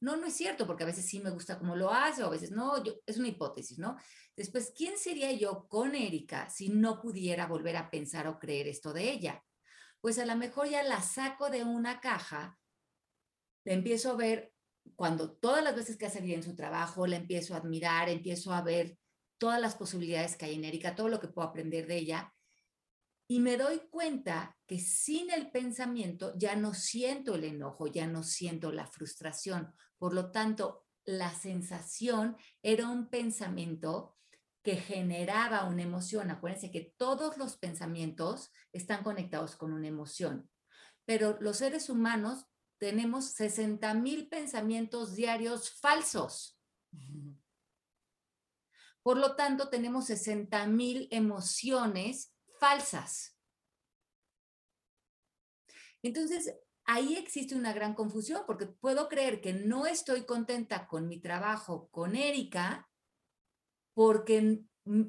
[0.00, 2.30] No, no es cierto, porque a veces sí me gusta cómo lo hace, o a
[2.30, 3.96] veces no, yo, es una hipótesis, ¿no?
[4.36, 8.92] Después, ¿quién sería yo con Erika si no pudiera volver a pensar o creer esto
[8.92, 9.42] de ella?
[10.00, 12.58] Pues a lo mejor ya la saco de una caja,
[13.66, 14.52] le empiezo a ver
[14.94, 18.62] cuando todas las veces que hace bien su trabajo, la empiezo a admirar, empiezo a
[18.62, 18.96] ver
[19.38, 22.32] todas las posibilidades que hay en Erika, todo lo que puedo aprender de ella,
[23.26, 28.22] y me doy cuenta que sin el pensamiento ya no siento el enojo, ya no
[28.22, 29.74] siento la frustración.
[29.98, 34.16] Por lo tanto, la sensación era un pensamiento
[34.62, 36.30] que generaba una emoción.
[36.30, 40.48] Acuérdense que todos los pensamientos están conectados con una emoción,
[41.04, 42.46] pero los seres humanos
[42.78, 46.58] tenemos 60 mil pensamientos diarios falsos.
[49.02, 53.38] Por lo tanto, tenemos 60 mil emociones falsas.
[56.02, 61.20] Entonces, ahí existe una gran confusión porque puedo creer que no estoy contenta con mi
[61.20, 62.88] trabajo con Erika
[63.94, 64.60] porque,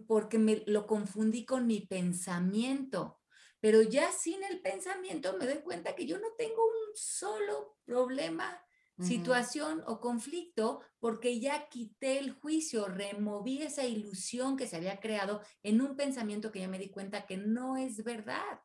[0.07, 3.19] porque me lo confundí con mi pensamiento.
[3.59, 8.61] Pero ya sin el pensamiento me doy cuenta que yo no tengo un solo problema,
[8.99, 15.41] situación o conflicto porque ya quité el juicio, removí esa ilusión que se había creado
[15.61, 18.61] en un pensamiento que ya me di cuenta que no es verdad.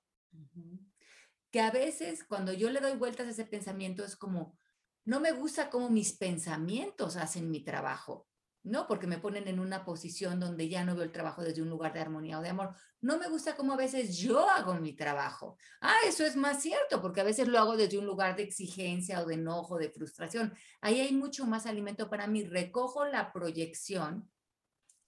[1.51, 4.59] Que a veces cuando yo le doy vueltas a ese pensamiento es como,
[5.05, 8.27] no me gusta cómo mis pensamientos hacen mi trabajo.
[8.65, 8.87] ¿No?
[8.87, 11.93] Porque me ponen en una posición donde ya no veo el trabajo desde un lugar
[11.93, 12.75] de armonía o de amor.
[13.01, 15.57] No me gusta cómo a veces yo hago mi trabajo.
[15.81, 19.21] Ah, eso es más cierto, porque a veces lo hago desde un lugar de exigencia
[19.21, 20.55] o de enojo, de frustración.
[20.81, 22.45] Ahí hay mucho más alimento para mí.
[22.45, 24.31] Recojo la proyección,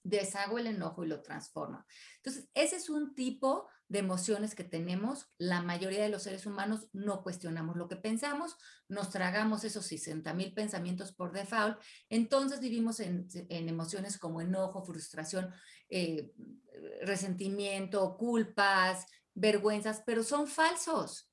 [0.05, 1.85] deshago el enojo y lo transformo.
[2.17, 6.89] Entonces, ese es un tipo de emociones que tenemos, la mayoría de los seres humanos
[6.93, 8.57] no cuestionamos lo que pensamos,
[8.89, 15.53] nos tragamos esos 60 mil pensamientos por default, entonces vivimos en, emociones como enojo, frustración,
[15.89, 16.33] eh,
[17.03, 21.31] resentimiento, culpas, vergüenzas, pero son falsos.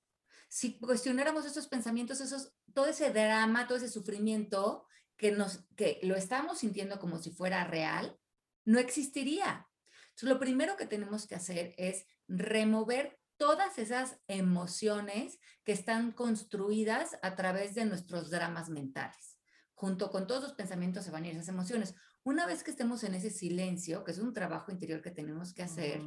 [0.49, 6.15] Si cuestionáramos esos pensamientos, esos, todo ese drama, todo ese sufrimiento que, nos, que lo
[6.15, 8.19] estamos sintiendo como si fuera real,
[8.65, 9.67] no existiría.
[10.09, 17.17] Entonces, lo primero que tenemos que hacer es remover todas esas emociones que están construidas
[17.23, 19.39] a través de nuestros dramas mentales.
[19.73, 21.95] Junto con todos los pensamientos se van a ir esas emociones.
[22.23, 25.63] Una vez que estemos en ese silencio, que es un trabajo interior que tenemos que
[25.63, 26.03] hacer,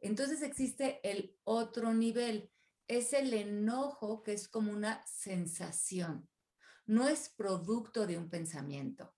[0.00, 2.50] entonces existe el otro nivel.
[2.88, 6.28] Es el enojo que es como una sensación.
[6.84, 9.15] No es producto de un pensamiento.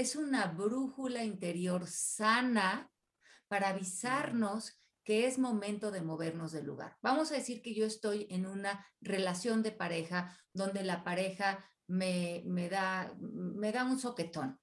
[0.00, 2.90] Es una brújula interior sana
[3.48, 6.96] para avisarnos que es momento de movernos del lugar.
[7.02, 12.42] Vamos a decir que yo estoy en una relación de pareja donde la pareja me,
[12.70, 14.58] da, me da un soquetón.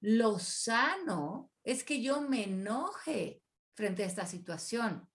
[0.00, 3.42] Lo sano es que yo me enoje
[3.74, 5.08] frente a esta situación,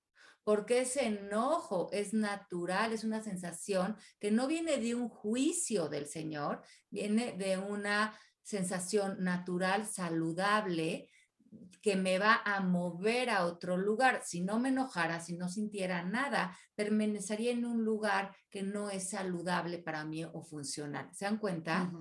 [0.44, 6.08] porque ese enojo es natural, es una sensación que no viene de un juicio del
[6.08, 11.10] Señor, viene de una sensación natural, saludable,
[11.82, 14.22] que me va a mover a otro lugar.
[14.24, 19.10] Si no me enojara, si no sintiera nada, permanecería en un lugar que no es
[19.10, 21.10] saludable para mí o funcional.
[21.14, 21.92] ¿Se dan cuenta?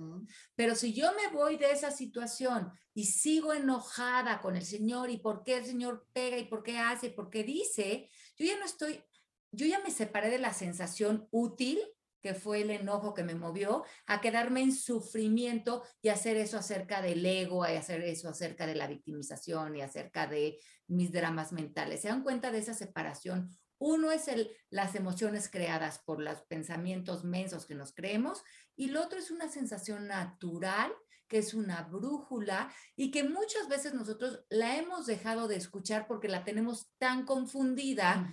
[0.55, 5.17] Pero si yo me voy de esa situación y sigo enojada con el Señor y
[5.17, 8.57] por qué el Señor pega y por qué hace y por qué dice, yo ya
[8.57, 9.03] no estoy,
[9.51, 11.79] yo ya me separé de la sensación útil
[12.25, 16.99] que fue el enojo que me movió a quedarme en sufrimiento y hacer eso acerca
[17.03, 22.01] del ego, y hacer eso acerca de la victimización y acerca de mis dramas mentales.
[22.01, 23.55] ¿Se dan cuenta de esa separación?
[23.77, 28.41] Uno es el, las emociones creadas por los pensamientos mensos que nos creemos
[28.75, 30.91] y el otro es una sensación natural
[31.27, 36.27] que es una brújula y que muchas veces nosotros la hemos dejado de escuchar porque
[36.27, 38.31] la tenemos tan confundida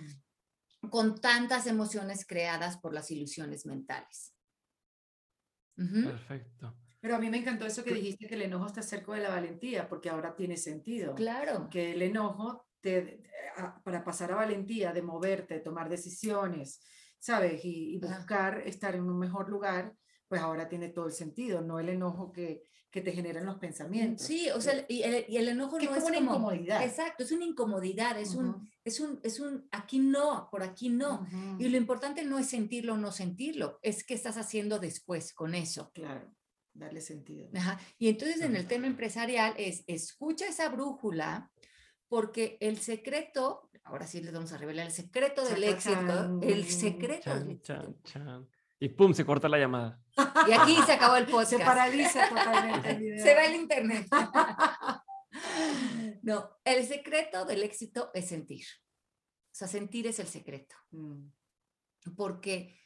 [0.89, 4.33] con tantas emociones creadas por las ilusiones mentales.
[5.75, 6.75] Perfecto.
[6.99, 9.29] Pero a mí me encantó eso que dijiste, que el enojo está cerca de la
[9.29, 11.15] valentía, porque ahora tiene sentido.
[11.15, 11.67] Claro.
[11.69, 13.23] Que el enojo, te,
[13.83, 16.81] para pasar a valentía, de moverte, de tomar decisiones,
[17.19, 17.65] ¿sabes?
[17.65, 19.93] Y, y buscar estar en un mejor lugar,
[20.33, 24.25] pues ahora tiene todo el sentido, no el enojo que, que te generan los pensamientos.
[24.25, 26.83] Sí, o sea, y el, y el enojo no es, una incomodidad.
[26.83, 31.27] Exacto, es una incomodidad, es un, es un, es un, aquí no, por aquí no.
[31.59, 35.53] Y lo importante no es sentirlo o no sentirlo, es qué estás haciendo después con
[35.53, 35.91] eso.
[35.93, 36.33] Claro,
[36.73, 37.47] darle sentido.
[37.53, 37.79] Ajá.
[37.99, 41.51] Y entonces en el tema empresarial es, escucha esa brújula,
[42.07, 47.31] porque el secreto, ahora sí les vamos a revelar el secreto del éxito, el secreto.
[48.83, 50.03] Y pum, se corta la llamada.
[50.45, 51.51] Y aquí se acabó el podcast.
[51.51, 53.23] Se paraliza totalmente el video.
[53.23, 54.07] Se va el internet.
[56.21, 58.65] No, el secreto del éxito es sentir.
[59.51, 60.75] O sea, sentir es el secreto.
[60.91, 61.27] Mm,
[62.15, 62.77] Porque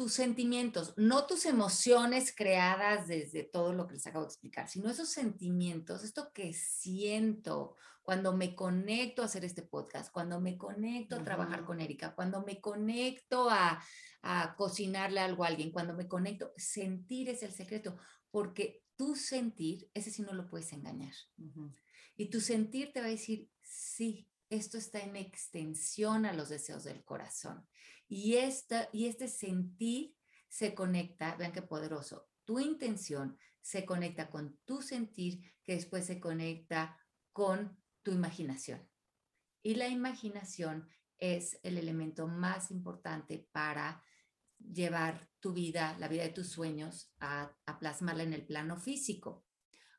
[0.00, 4.88] tus sentimientos, no tus emociones creadas desde todo lo que les acabo de explicar, sino
[4.88, 11.16] esos sentimientos, esto que siento cuando me conecto a hacer este podcast, cuando me conecto
[11.16, 11.66] a trabajar Ujú.
[11.66, 13.84] con Erika, cuando me conecto a,
[14.22, 17.98] a cocinarle algo a alguien, cuando me conecto, sentir es el secreto,
[18.30, 21.12] porque tu sentir, ese sí no lo puedes engañar.
[22.16, 26.84] Y tu sentir te va a decir, sí, esto está en extensión a los deseos
[26.84, 27.66] del corazón.
[28.10, 30.16] Y, esta, y este sentir
[30.48, 36.18] se conecta, vean qué poderoso, tu intención se conecta con tu sentir, que después se
[36.18, 36.98] conecta
[37.32, 38.84] con tu imaginación.
[39.62, 40.88] Y la imaginación
[41.18, 44.02] es el elemento más importante para
[44.58, 49.46] llevar tu vida, la vida de tus sueños, a, plasmarla en el plano físico.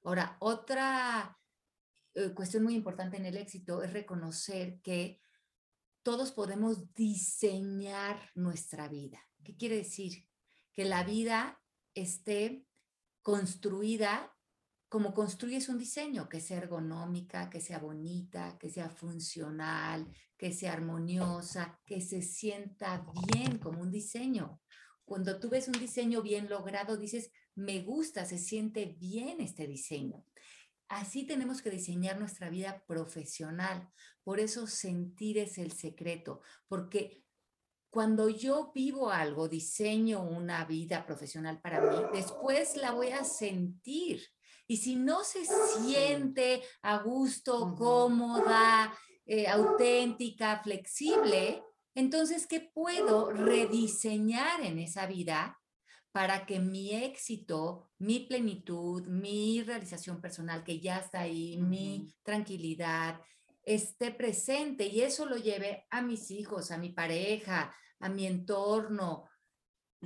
[0.03, 1.39] Ahora, otra
[2.14, 5.22] eh, cuestión muy importante en el éxito es reconocer que
[6.04, 9.20] todos podemos diseñar nuestra vida.
[9.43, 10.26] ¿Qué quiere decir?
[10.74, 11.62] Que la vida
[11.93, 12.66] esté
[13.22, 14.36] construida
[14.89, 20.06] como construyes un diseño, que sea ergonómica, que sea bonita, que sea funcional,
[20.38, 24.60] que sea armoniosa, que se sienta bien como un diseño.
[25.06, 30.26] Cuando tú ves un diseño bien logrado, dices, me gusta, se siente bien este diseño.
[30.91, 33.89] Así tenemos que diseñar nuestra vida profesional.
[34.25, 37.23] Por eso sentir es el secreto, porque
[37.89, 44.21] cuando yo vivo algo, diseño una vida profesional para mí, después la voy a sentir.
[44.67, 48.93] Y si no se siente a gusto, cómoda,
[49.25, 51.63] eh, auténtica, flexible,
[51.95, 55.61] entonces, ¿qué puedo rediseñar en esa vida
[56.12, 63.22] para que mi éxito, mi plenitud, mi realización personal, que ya está ahí, mi tranquilidad,
[63.64, 69.30] esté presente y eso lo lleve a mis hijos, a mi pareja, a mi entorno,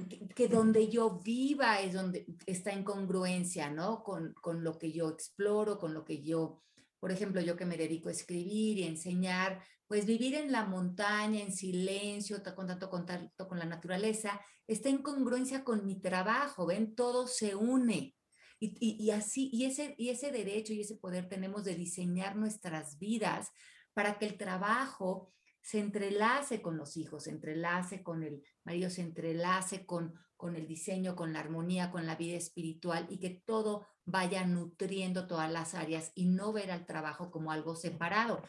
[0.10, 4.04] que, que donde yo viva es donde está en congruencia, ¿no?
[4.04, 6.62] Con, con lo que yo exploro, con lo que yo,
[7.06, 11.40] por ejemplo, yo que me dedico a escribir y enseñar, pues vivir en la montaña,
[11.40, 16.96] en silencio, con tanto contacto con la naturaleza, está en congruencia con mi trabajo, ¿ven?
[16.96, 18.16] Todo se une.
[18.60, 23.52] Y así, y ese, y ese derecho y ese poder tenemos de diseñar nuestras vidas
[23.94, 25.32] para que el trabajo
[25.62, 30.66] se entrelace con los hijos, se entrelace con el marido, se entrelace con, con el
[30.66, 35.74] diseño, con la armonía, con la vida espiritual y que todo vaya nutriendo todas las
[35.74, 38.44] áreas y no ver al trabajo como algo separado.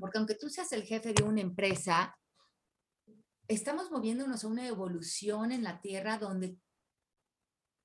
[0.00, 2.18] Porque aunque tú seas el jefe de una empresa,
[3.48, 6.58] estamos moviéndonos a una evolución en la tierra donde,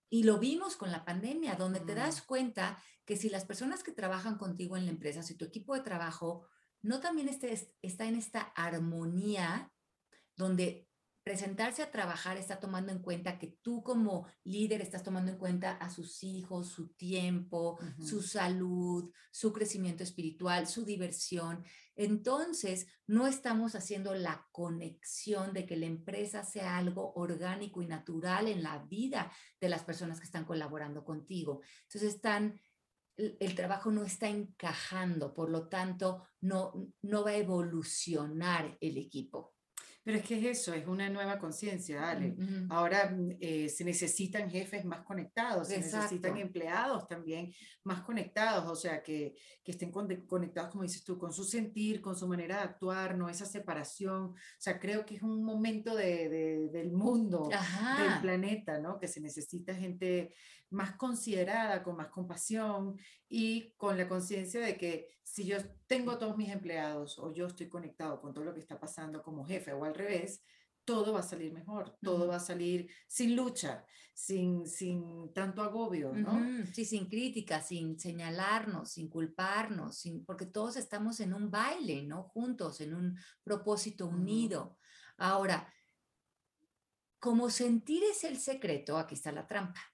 [0.10, 3.92] y lo vimos con la pandemia, donde te das cuenta que si las personas que
[3.92, 6.48] trabajan contigo en la empresa, si tu equipo de trabajo
[6.82, 9.72] no también esté- está en esta armonía,
[10.36, 10.88] donde
[11.24, 15.74] presentarse a trabajar está tomando en cuenta que tú como líder estás tomando en cuenta
[15.74, 21.64] a sus hijos, su tiempo, su salud, su crecimiento espiritual, su diversión.
[21.96, 28.48] Entonces, no estamos haciendo la conexión de que la empresa sea algo orgánico y natural
[28.48, 31.62] en la vida de las personas que están colaborando contigo.
[31.84, 32.60] Entonces, están
[33.18, 38.98] el, el trabajo no está encajando, por lo tanto, no, no va a evolucionar el
[38.98, 39.54] equipo.
[40.04, 42.32] Pero es que es eso, es una nueva conciencia, Ale.
[42.32, 42.66] Ujú.
[42.70, 46.40] Ahora mm, eh, se necesitan jefes más conectados, se necesitan Exacto.
[46.40, 51.32] empleados también más conectados, o sea, que, que estén conde- conectados, como dices tú, con
[51.32, 54.24] su sentir, con su manera de actuar, no esa separación.
[54.32, 58.20] O sea, creo que es un momento de, de- del mundo, del Ajá.
[58.22, 59.00] planeta, ¿no?
[59.00, 60.34] Que se necesita gente
[60.72, 62.98] más considerada, con más compasión
[63.30, 65.58] y con la conciencia de que si yo
[65.88, 69.22] tengo a todos mis empleados o yo estoy conectado con todo lo que está pasando
[69.22, 70.44] como jefe o al revés,
[70.84, 72.28] todo va a salir mejor, todo Ujú.
[72.28, 76.34] va a salir sin lucha, sin, sin tanto agobio, ¿no?
[76.34, 82.04] Ujú, Sí, sin crítica, sin señalarnos, sin culparnos, sin, porque todos estamos en un baile,
[82.04, 82.24] ¿no?
[82.24, 84.78] Juntos, en un propósito unido.
[85.18, 85.72] Ahora,
[87.20, 89.91] como sentir es el secreto, aquí está la trampa.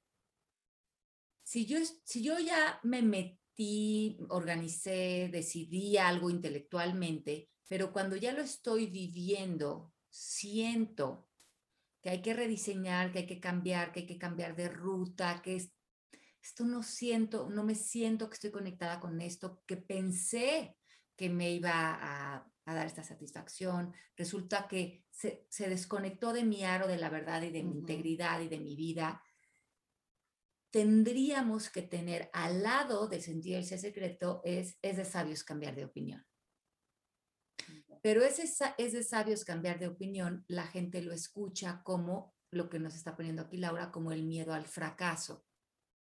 [1.47, 8.41] Si yo, si yo ya me metí, organicé, decidí algo intelectualmente, pero cuando ya lo
[8.41, 11.29] estoy viviendo, siento
[12.01, 15.55] que hay que rediseñar, que hay que cambiar, que hay que cambiar de ruta, que
[15.55, 15.71] es-
[16.41, 20.75] esto no siento, no me siento que estoy conectada con esto, que pensé
[21.15, 23.93] que me iba a a dar esta satisfacción.
[24.17, 28.49] Resulta que se, desconectó de mi aro de la verdad y de mi integridad y
[28.49, 29.23] de mi vida.
[30.78, 36.23] Tendríamos que tener al lado de sentirse secreto es, es de sabios cambiar de opinión.
[38.03, 38.43] Pero ese
[38.78, 43.15] es de sabios cambiar de opinión, la gente lo escucha como lo que nos está
[43.15, 45.43] poniendo aquí Laura, como el miedo al fracaso.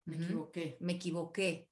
[0.05, 0.77] Me equivoqué.
[0.79, 1.69] Me equivoqué.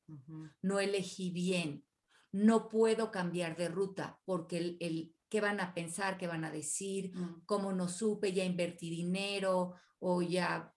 [0.61, 1.83] No elegí bien.
[2.31, 6.51] No puedo cambiar de ruta porque el, el qué van a pensar, qué van a
[6.51, 7.45] decir, mm.
[7.47, 10.71] cómo no supe, ya invertí dinero o ya...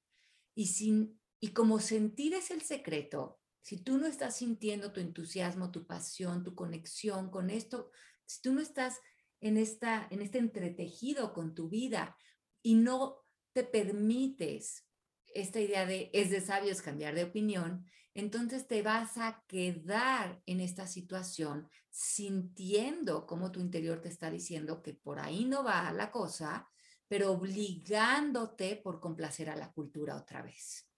[0.56, 5.70] Y, sin, y como sentir es el secreto, si tú no estás sintiendo tu entusiasmo,
[5.70, 7.90] tu pasión, tu conexión con esto,
[8.24, 8.98] si tú no estás
[9.42, 12.16] en, esta, en este entretejido con tu vida
[12.62, 14.86] y no te permites
[15.34, 17.84] esta idea de es de sabios cambiar de opinión,
[18.14, 24.82] entonces te vas a quedar en esta situación sintiendo como tu interior te está diciendo
[24.82, 26.70] que por ahí no va la cosa,
[27.06, 30.88] pero obligándote por complacer a la cultura otra vez.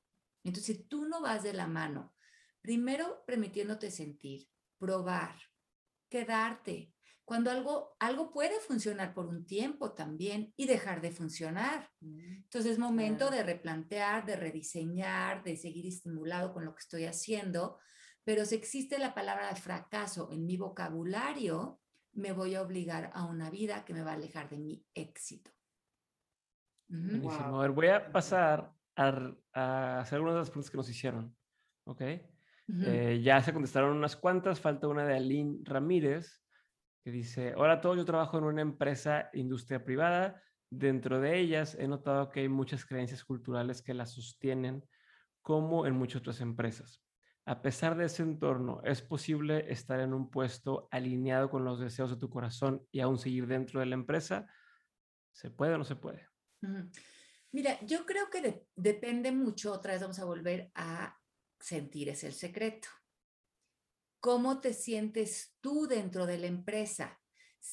[0.46, 2.14] Entonces, si tú no vas de la mano,
[2.60, 5.34] primero permitiéndote sentir, probar,
[6.08, 6.94] quedarte,
[7.24, 11.90] cuando algo, algo puede funcionar por un tiempo también y dejar de funcionar.
[12.00, 17.04] Mm, Entonces es momento de replantear, de rediseñar, de seguir estimulado con lo que estoy
[17.06, 17.78] haciendo,
[18.22, 21.80] pero si existe la palabra fracaso en mi vocabulario,
[22.12, 25.50] me voy a obligar a una vida que me va a alejar de mi éxito.
[26.88, 31.36] A ver, voy a pasar a, hacer algunas de las preguntas que nos hicieron.
[31.84, 32.02] ¿Ok?
[32.68, 36.42] Eh, ya se contestaron unas cuantas, falta una de Aline Ramírez
[37.04, 40.42] que dice, hola a todos, yo trabajo en una empresa industria privada.
[40.68, 44.84] Dentro de ellas he notado que hay muchas creencias culturales que la sostienen,
[45.40, 47.00] como en muchas otras empresas.
[47.44, 52.10] A pesar de ese entorno, ¿es posible estar en un puesto alineado con los deseos
[52.10, 54.48] de tu corazón y aún seguir dentro de la empresa?
[55.30, 56.26] ¿Se puede o no se puede?
[57.52, 61.18] Mira, yo creo que depende mucho, otra vez vamos a volver a
[61.58, 62.88] sentir es el secreto.
[64.20, 67.20] ¿Cómo te sientes tú dentro de la empresa?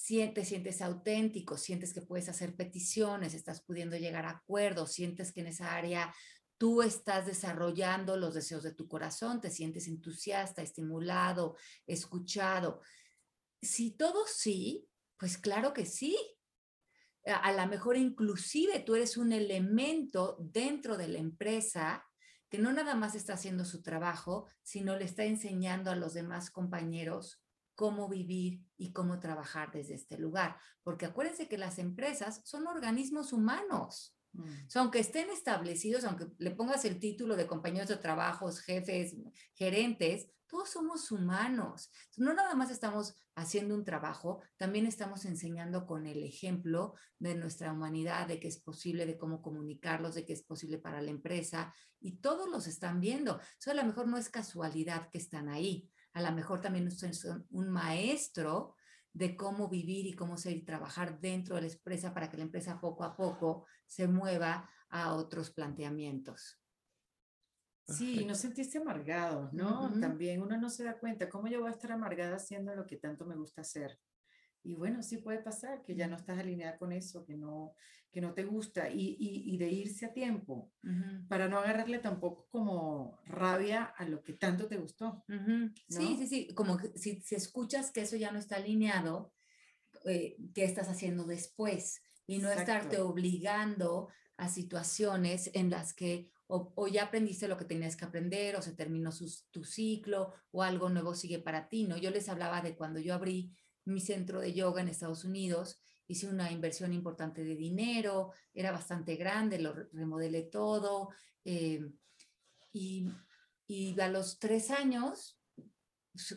[0.08, 5.42] Te sientes auténtico, sientes que puedes hacer peticiones, estás pudiendo llegar a acuerdos, sientes que
[5.42, 6.14] en esa área
[6.58, 12.82] tú estás desarrollando los deseos de tu corazón, te sientes entusiasta, estimulado, escuchado.
[13.62, 16.18] Si todo sí, pues claro que sí.
[17.26, 22.06] A, lo mejor inclusive tú eres un elemento dentro de la empresa
[22.50, 26.52] que no nada más está haciendo su trabajo, sino le está enseñando a los demás
[26.52, 27.42] compañeros
[27.76, 30.58] cómo vivir y cómo trabajar desde este lugar.
[30.84, 34.16] Porque acuérdense que las empresas son organismos humanos.
[34.36, 34.78] Mm.
[34.78, 39.16] aunque estén establecidos, aunque le pongas el título de compañeros de trabajos, jefes,
[39.54, 41.92] gerentes, todos somos humanos.
[42.16, 47.74] No nada más estamos haciendo un trabajo, también estamos enseñando con el ejemplo de nuestra
[47.74, 51.74] humanidad, de que es posible, de cómo comunicarlos, de que es posible para la empresa,
[52.00, 53.40] y todos los están viendo.
[53.60, 57.48] Eso a lo mejor no es casualidad que están ahí, a lo mejor también son
[57.50, 58.76] un maestro
[59.12, 62.80] de cómo vivir y cómo seguir trabajar dentro de la empresa para que la empresa
[62.80, 66.63] poco a poco se mueva a otros planteamientos.
[67.88, 69.92] Sí, no sentiste amargado, ¿no?
[70.00, 72.96] También uno no se da cuenta, ¿cómo yo voy a estar amargada haciendo lo que
[72.96, 74.00] tanto me gusta hacer?
[74.64, 77.76] Y bueno, sí puede pasar que ya no estás alineada con eso, que no,
[78.14, 80.72] que no te gusta y, y, de irse a tiempo
[81.28, 85.26] para no agarrarle tampoco como rabia a lo que tanto te gustó.
[85.90, 89.34] Sí, sí, sí, como si, si, escuchas que eso ya no está alineado,
[90.06, 92.02] eh, ¿qué estás haciendo después?
[92.26, 94.08] Y no estarte obligando
[94.38, 98.74] a situaciones en las que o, ya aprendiste lo que tenías que aprender, o se
[98.74, 99.12] terminó
[99.52, 101.98] tu ciclo, o algo nuevo sigue para ti, ¿no?
[101.98, 103.52] Yo les hablaba de cuando yo abrí
[103.86, 109.16] mi centro de yoga en Estados Unidos, hice una inversión importante de dinero, era bastante
[109.16, 111.10] grande, lo remodelé todo,
[111.46, 111.92] eh,
[112.72, 113.08] y,
[113.68, 115.40] y, a los tres años,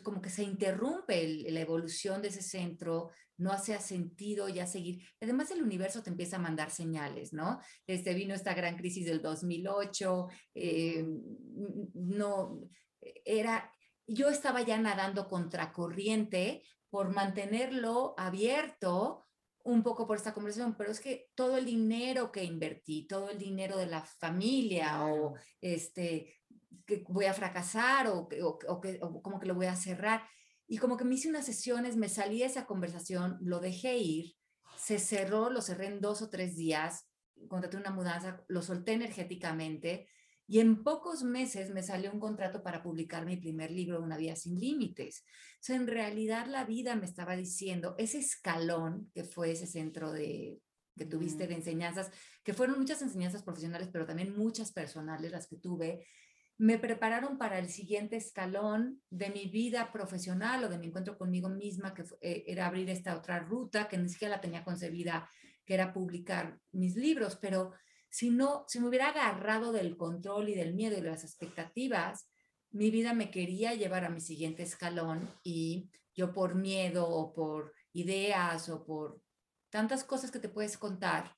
[0.03, 5.03] como que se interrumpe la evolución de ese centro, no hace sentido ya seguir.
[5.21, 7.59] Además, el universo te empieza a mandar señales, ¿no?
[7.85, 11.05] Este vino esta gran crisis del 2008, eh,
[11.93, 12.59] no,
[13.23, 13.71] era,
[14.07, 19.27] yo estaba ya nadando contracorriente por mantenerlo abierto
[19.63, 23.37] un poco por esta conversación, pero es que todo el dinero que invertí, todo el
[23.37, 26.36] dinero de la familia o este,
[26.85, 30.23] que voy a fracasar o, o, o, que, o como que lo voy a cerrar,
[30.67, 34.35] y como que me hice unas sesiones, me salí de esa conversación, lo dejé ir,
[34.77, 37.07] se cerró, lo cerré en dos o tres días,
[37.47, 40.07] contraté una mudanza, lo solté energéticamente
[40.49, 44.35] Y en pocos meses me salió un contrato para publicar mi primer libro, Una vida
[44.35, 45.23] sin límites.
[45.55, 50.11] O sea, en realidad la vida me estaba diciendo, ese escalón que fue ese centro
[50.13, 50.61] de,
[50.97, 52.11] que tuviste de enseñanzas,
[52.43, 56.05] que fueron muchas enseñanzas profesionales, pero también muchas personales las que tuve,
[56.57, 61.49] me prepararon para el siguiente escalón de mi vida profesional o de mi encuentro conmigo
[61.49, 65.29] misma, que eh, era abrir esta otra ruta que ni siquiera la tenía concebida,
[65.65, 67.73] que era publicar mis libros, pero
[68.09, 72.27] si no, si me hubiera agarrado del control y del miedo y de las expectativas,
[72.71, 77.73] mi vida me quería llevar a mi siguiente escalón y yo por miedo o por
[77.93, 79.21] ideas o por
[79.69, 81.36] tantas cosas que te puedes contar,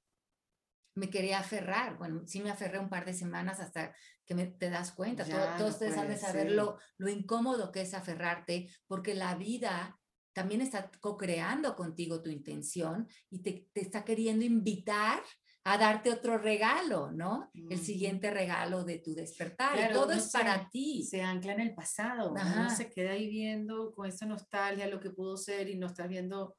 [0.96, 1.98] me quería aferrar.
[1.98, 5.26] Bueno, sí me aferré un par de semanas hasta que me, te das cuenta.
[5.58, 10.00] todos ustedes han de saber lo, incómodo que es aferrarte, porque la vida
[10.34, 15.22] también está co-creando contigo tu intención y te, te, está queriendo invitar
[15.66, 17.50] a darte otro regalo, ¿no?
[17.54, 19.92] El siguiente regalo de tu despertar.
[19.92, 21.04] todo es para ti.
[21.04, 22.32] Se ancla en el pasado.
[22.32, 26.08] Uno se queda ahí viendo con esa nostalgia lo que pudo ser y no estás
[26.08, 26.56] viendo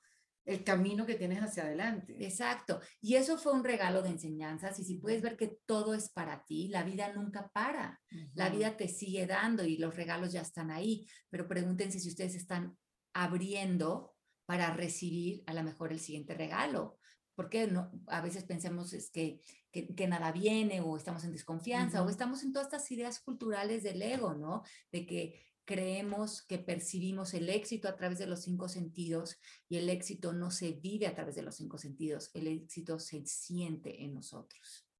[0.50, 2.16] el camino que tienes hacia adelante.
[2.18, 2.80] Exacto.
[3.00, 4.80] Y eso fue un regalo de enseñanzas.
[4.80, 8.00] Y si puedes ver que todo es para ti, la vida nunca para.
[8.34, 11.06] La vida te sigue dando y los regalos ya están ahí.
[11.28, 12.76] Pero pregúntense si ustedes están
[13.14, 16.98] abriendo para recibir a lo mejor el siguiente regalo.
[17.36, 19.40] Porque no, a veces pensamos es que,
[19.70, 24.02] que, nada viene o estamos en desconfianza o estamos en todas estas ideas culturales del
[24.02, 24.64] ego, ¿no?
[24.90, 25.40] De que
[25.70, 30.50] creemos que percibimos el éxito a través de los cinco sentidos y el éxito no
[30.50, 34.90] se vive a través de los cinco sentidos, el éxito se siente en nosotros.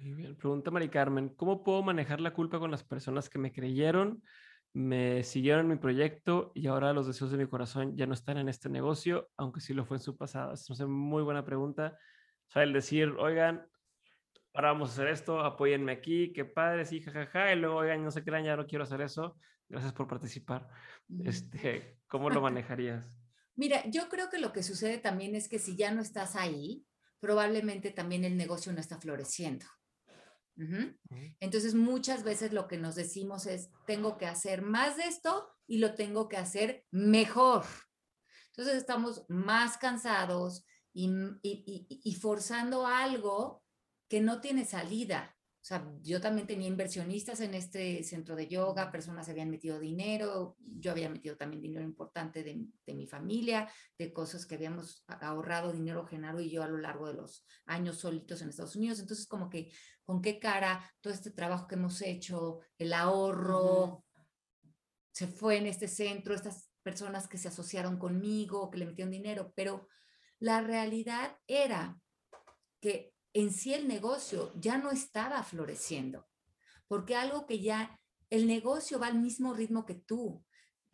[0.00, 0.34] Muy bien.
[0.34, 4.24] Pregunta Mari Carmen, ¿cómo puedo manejar la culpa con las personas que me creyeron,
[4.72, 8.38] me siguieron en mi proyecto y ahora los deseos de mi corazón ya no están
[8.38, 10.52] en este negocio, aunque sí lo fue en su pasado?
[10.52, 11.96] Es una muy buena pregunta.
[12.48, 13.64] O sea, el decir, oigan,
[14.52, 18.10] ahora vamos a hacer esto, apóyenme aquí, qué padre, sí, jajaja, y luego, oigan, no
[18.10, 19.36] sé qué, ya no quiero hacer eso,
[19.70, 20.68] Gracias por participar.
[21.24, 23.06] Este, ¿Cómo lo manejarías?
[23.54, 26.84] Mira, yo creo que lo que sucede también es que si ya no estás ahí,
[27.20, 29.66] probablemente también el negocio no está floreciendo.
[31.40, 35.78] Entonces, muchas veces lo que nos decimos es, tengo que hacer más de esto y
[35.78, 37.64] lo tengo que hacer mejor.
[38.48, 41.08] Entonces, estamos más cansados y,
[41.42, 43.64] y forzando algo
[44.06, 45.34] que no tiene salida.
[45.60, 50.56] O sea, yo también tenía inversionistas en este centro de yoga, personas habían metido dinero,
[50.58, 55.70] yo había metido también dinero importante de, de, mi familia, de cosas que habíamos ahorrado
[55.70, 59.00] dinero Genaro y yo a lo largo de los años solitos en Estados Unidos.
[59.00, 59.70] Entonces, como que,
[60.02, 64.02] ¿con qué cara todo este trabajo que hemos hecho, el ahorro,
[65.12, 69.52] se fue en este centro, estas personas que se asociaron conmigo, que le metieron dinero?
[69.54, 69.88] Pero
[70.38, 72.00] la realidad era
[72.80, 76.26] que en sí el negocio ya no estaba floreciendo,
[76.88, 80.44] porque algo que ya, el negocio va al mismo ritmo que tú.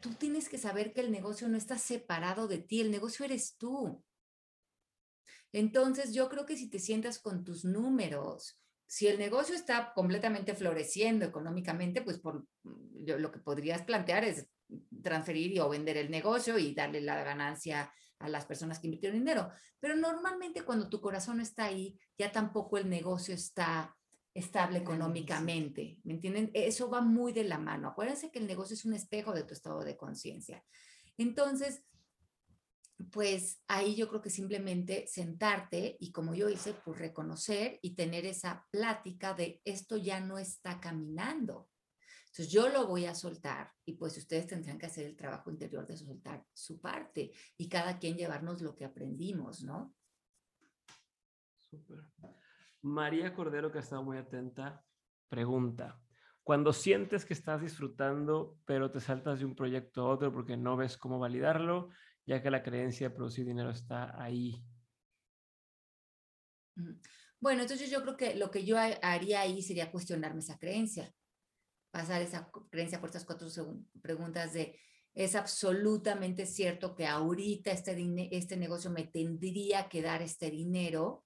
[0.01, 3.57] Tú tienes que saber que el negocio no está separado de ti, el negocio eres
[3.57, 4.03] tú.
[5.53, 10.55] Entonces, yo creo que si te sientas con tus números, si el negocio está completamente
[10.55, 14.49] floreciendo económicamente, pues por lo que podrías plantear es
[15.03, 19.51] transferir o vender el negocio y darle la ganancia a las personas que invirtieron dinero.
[19.81, 23.97] Pero normalmente cuando tu corazón está ahí, ya tampoco el negocio está
[24.35, 25.99] estable económicamente.
[26.05, 26.51] ¿Me entienden?
[26.53, 27.89] Eso va muy de la mano.
[27.89, 30.62] Acuérdense que el negocio es un espejo de tu estado de conciencia.
[31.17, 31.83] Entonces,
[33.11, 38.25] pues ahí yo creo que simplemente sentarte y como yo hice, pues reconocer y tener
[38.25, 41.69] esa plática de esto ya no está caminando.
[42.37, 45.87] Entonces yo lo voy a soltar y pues ustedes tendrán que hacer el trabajo interior
[45.87, 49.95] de soltar su parte y cada quien llevarnos lo que aprendimos, ¿no?
[51.70, 52.01] Súper.
[52.82, 54.84] María Cordero, que ha estado muy atenta,
[55.30, 55.99] pregunta,
[56.43, 60.76] cuando sientes que estás disfrutando, pero te saltas de un proyecto a otro porque no
[60.76, 61.89] ves cómo validarlo,
[62.26, 64.62] ya que la creencia de producir dinero está ahí.
[67.41, 71.11] Bueno, entonces yo creo que lo que yo haría ahí sería cuestionarme esa creencia
[71.97, 73.49] pasar esa creencia por estas cuatro
[74.03, 74.78] preguntas de,
[75.14, 81.24] ¿es absolutamente cierto que ahorita este, este negocio me tendría que dar este dinero?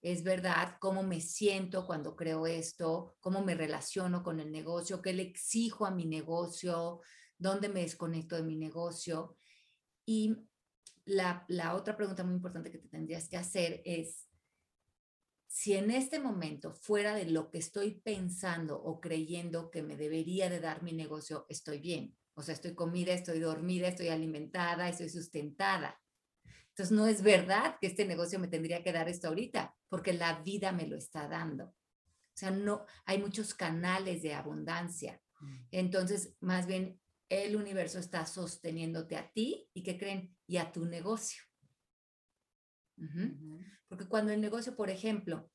[0.00, 3.16] ¿Es verdad cómo me siento cuando creo esto?
[3.20, 5.02] ¿Cómo me relaciono con el negocio?
[5.02, 7.02] ¿Qué le exijo a mi negocio?
[7.36, 9.36] ¿Dónde me desconecto de mi negocio?
[10.06, 10.36] Y
[11.04, 14.26] la, la otra pregunta muy importante que te tendrías que hacer es,
[15.48, 20.50] si en este momento, fuera de lo que estoy pensando o creyendo que me debería
[20.50, 22.14] de dar mi negocio, estoy bien.
[22.34, 26.00] O sea, estoy comida, estoy dormida, estoy alimentada, estoy sustentada.
[26.68, 30.42] Entonces, no es verdad que este negocio me tendría que dar esto ahorita, porque la
[30.42, 31.74] vida me lo está dando.
[32.34, 35.20] sea, no, hay muchos canales de abundancia.
[35.40, 35.56] Mm.
[35.72, 40.84] Entonces, más bien, el universo está sosteniéndote a ti y que creen, y a tu
[40.84, 41.42] negocio.
[42.98, 43.22] Ujú.
[43.22, 43.64] Ujú.
[43.88, 45.50] Porque cuando el negocio, por ejemplo,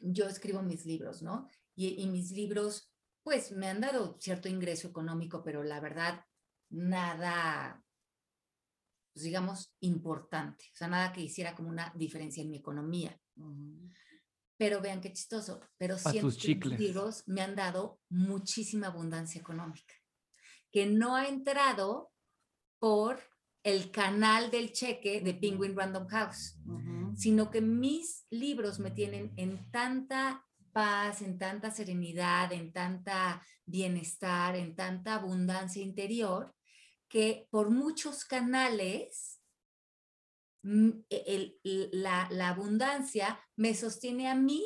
[0.00, 1.48] yo escribo mis libros, ¿no?
[1.74, 6.24] Y, y mis libros, pues me han dado cierto ingreso económico, pero la verdad,
[6.70, 7.82] nada,
[9.12, 10.64] pues, digamos, importante.
[10.72, 13.18] O sea, nada que hiciera como una diferencia en mi economía.
[13.36, 13.90] Ujú.
[14.58, 19.94] Pero vean qué chistoso, pero que mis libros me han dado muchísima abundancia económica,
[20.70, 22.12] que no ha entrado
[22.78, 23.20] por
[23.64, 26.58] el canal del cheque de Penguin Random House
[27.16, 34.56] sino que mis libros me tienen en tanta paz, en tanta serenidad, en tanta bienestar,
[34.56, 36.54] en tanta abundancia interior,
[37.08, 39.40] que por muchos canales
[40.62, 41.24] mm, e-
[41.62, 44.64] el- la, la abundancia me sostiene a mí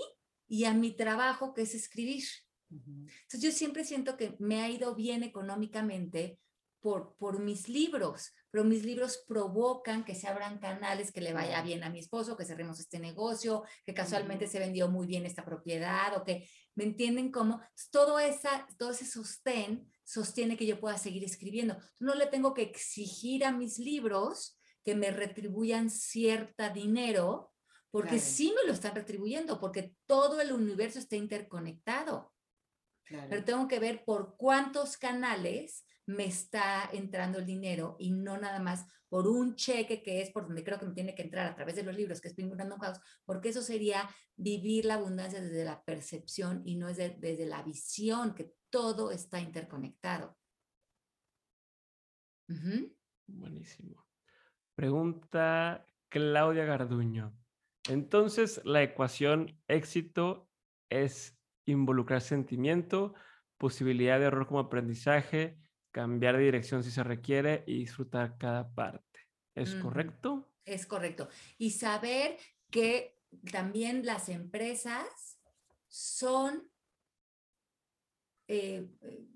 [0.48, 2.24] y a mi trabajo, que es escribir.
[2.70, 6.38] Entonces yo siempre siento que me ha ido bien económicamente
[6.80, 11.60] por, por mis libros, pero mis libros provocan que se abran canales, que le vaya
[11.60, 15.44] bien a mi esposo, que cerremos este negocio, que casualmente se vendió muy bien esta
[15.44, 17.60] propiedad o que, ¿me entienden cómo?
[17.90, 21.76] Todo, esa, todo ese sostén sostiene que yo pueda seguir escribiendo.
[21.98, 27.52] No le tengo que exigir a mis libros que me retribuyan cierta dinero,
[27.90, 28.24] porque Claro.
[28.24, 32.32] sí me lo están retribuyendo, porque todo el universo está interconectado
[33.04, 33.26] Claro.
[33.28, 38.60] pero tengo que ver por cuántos canales me está entrando el dinero y no nada
[38.60, 41.54] más por un cheque que es por donde creo que me tiene que entrar a
[41.54, 45.40] través de los libros, que es Penguin Random House, porque eso sería vivir la abundancia
[45.40, 50.36] desde la percepción y no es de- desde la visión, que todo está interconectado.
[53.26, 54.06] Buenísimo.
[54.74, 57.36] Pregunta Claudia Garduño.
[57.88, 60.48] Entonces, la ecuación éxito
[60.88, 63.14] es involucrar sentimiento,
[63.58, 65.58] posibilidad de error como aprendizaje,
[65.96, 69.20] cambiar de dirección si se requiere y disfrutar cada parte.
[69.54, 69.84] ¿Es Ujú.
[69.84, 70.52] correcto?
[70.66, 71.30] Es correcto.
[71.56, 72.36] Y saber
[72.70, 73.18] que
[73.50, 75.40] también las empresas
[75.88, 76.70] son,
[78.46, 79.26] eh, eh,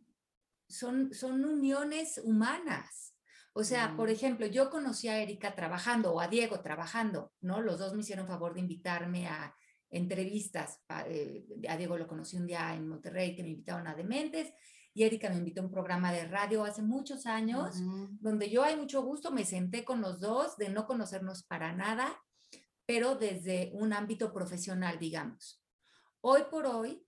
[0.68, 3.16] son, son uniones humanas.
[3.54, 4.12] O sea, por Mm.
[4.12, 7.62] ejemplo, yo conocí a Erika trabajando o a Diego trabajando, ¿no?
[7.62, 9.56] Los dos me hicieron favor de invitarme a
[9.88, 10.82] entrevistas.
[11.06, 14.52] eh, A Diego lo conocí un día en Monterrey que me invitaron a Dementes
[14.94, 18.08] y Erika me invitó a un programa de radio hace muchos años Ujú.
[18.20, 22.20] donde yo hay mucho gusto, me senté con los dos de no conocernos para nada,
[22.86, 25.62] pero desde un ámbito profesional, digamos.
[26.22, 27.02] Hoy por hoy,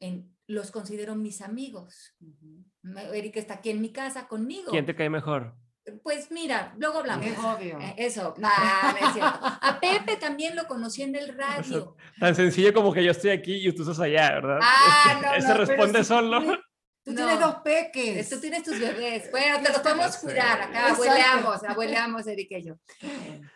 [0.00, 2.14] en- los considero mis amigos.
[2.20, 2.64] Ujú.
[2.82, 4.70] Me- Erika está aquí en mi casa conmigo.
[4.70, 5.54] ¿Quién te cae mejor?
[6.02, 7.26] Pues mira, luego hablamos.
[7.26, 7.78] Es obvio.
[7.80, 9.38] Eh, Eso, nah, no es cierto.
[9.42, 11.96] A Pepe también lo conocí en el radio.
[12.20, 14.58] Tan sencillo como que yo estoy aquí y tú estás allá, ¿verdad?
[14.62, 15.04] Ah,
[15.38, 16.40] Este- no, no, pero responde sí, solo.
[16.42, 16.58] tú-
[17.08, 17.26] Tú No.
[17.26, 18.28] tienes dos peques.
[18.28, 19.30] Tú tienes tus bebés.
[19.30, 20.60] Bueno, te los podemos jurar.
[20.60, 22.74] Acá abueleamos, abueleamos, Erika y yo.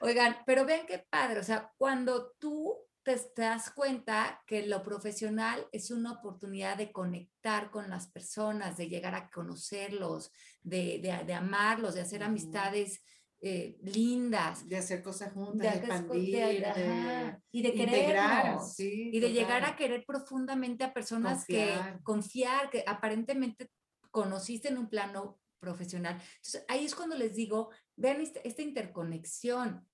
[0.01, 2.75] Oigan, pero ven qué padre, o sea, cuando tú
[3.05, 8.89] te das cuenta que lo profesional es una oportunidad de conectar con las personas, de
[8.89, 10.31] llegar a conocerlos,
[10.63, 12.31] de, de- de amarlos, de hacer Ujú.
[12.31, 13.03] amistades
[13.45, 19.11] eh, lindas, De hacer cosas juntas, de expandir, de- de, ajá, y de integrar, sí,
[19.13, 21.75] Y de llegar a querer profundamente a personas que
[22.05, 22.71] Confiar.
[22.71, 23.69] que aparentemente
[24.13, 26.15] conociste en un plano profesional.
[26.37, 29.89] Entonces, ahí es cuando les digo, vean este- esta interconexión,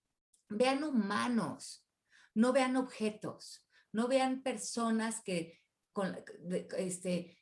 [0.50, 1.86] vean humanos,
[2.34, 5.60] no vean objetos, no vean personas que,
[5.92, 6.14] con,
[6.76, 7.38] este,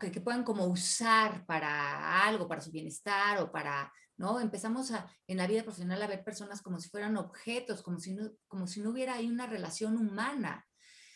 [0.00, 4.40] que, que puedan como usar para algo, para su bienestar o para, ¿no?
[4.40, 8.14] Empezamos a, en la vida profesional a ver personas como si fueran objetos, como si
[8.14, 10.66] no, como si no hubiera ahí una relación humana.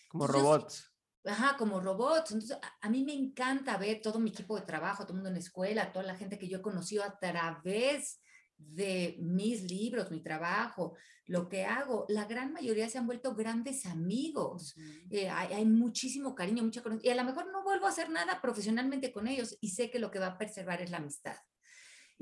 [0.08, 0.92] Como Entonces, robots.
[1.24, 2.30] Ajá, como robots.
[2.30, 5.28] Entonces, a, a mí me encanta ver todo mi equipo de trabajo, todo el mundo
[5.28, 8.20] en la escuela, toda la gente que yo he conocido a través
[8.56, 10.96] de mis libros, mi trabajo,
[11.26, 12.06] lo que hago.
[12.08, 14.74] La gran mayoría se han vuelto grandes amigos.
[15.10, 17.08] Eh, hay, hay muchísimo cariño, mucha conexión.
[17.08, 19.98] Y a lo mejor no vuelvo a hacer nada profesionalmente con ellos y sé que
[19.98, 21.36] lo que va a preservar es la amistad.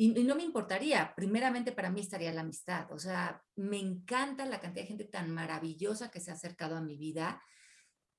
[0.00, 2.90] Y, y no me importaría, primeramente para mí estaría la amistad.
[2.90, 6.80] O sea, me encanta la cantidad de gente tan maravillosa que se ha acercado a
[6.80, 7.42] mi vida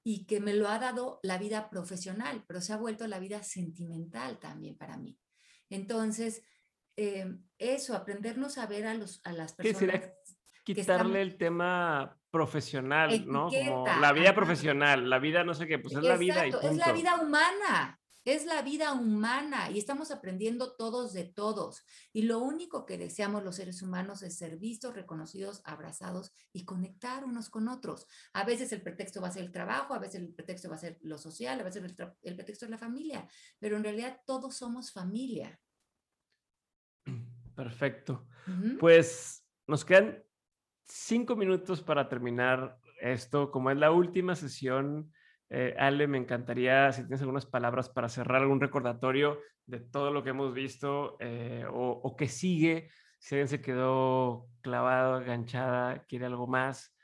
[0.04, 3.42] y que me lo ha dado la vida profesional, pero se ha vuelto la vida
[3.42, 5.18] sentimental también para mí.
[5.72, 6.44] Entonces,
[6.98, 10.02] eh, eso, aprendernos a ver a, los, a las ¿Qué personas.
[10.64, 13.50] que quitarle el tema profesional, ¿no?
[13.50, 16.50] Como Etiqueta, la vida profesional, la vida no sé qué, pues es la vida y
[16.50, 17.00] Exacto, es la punto.
[17.00, 18.01] vida humana.
[18.26, 21.86] Es la vida humana y estamos aprendiendo todos de todos.
[22.14, 27.26] Y lo único que deseamos los seres humanos es ser vistos, reconocidos, abrazados y conectar
[27.26, 28.08] unos con otros.
[28.34, 30.80] A veces el pretexto va a ser el trabajo, a veces el pretexto va a
[30.80, 33.28] ser lo social, a veces el, pretexto es la familia,
[33.60, 35.60] pero en realidad todos somos familia.
[37.56, 38.28] Perfecto.
[38.80, 40.24] Pues nos quedan
[40.86, 43.52] cinco minutos para terminar esto.
[43.52, 45.12] Como es la última sesión,
[45.54, 50.24] eh, Ale, me encantaría si tienes algunas palabras para cerrar algún recordatorio de todo lo
[50.24, 52.90] que hemos visto eh, o, que sigue.
[53.20, 56.96] Si alguien se quedó clavado, enganchada, quiere algo más,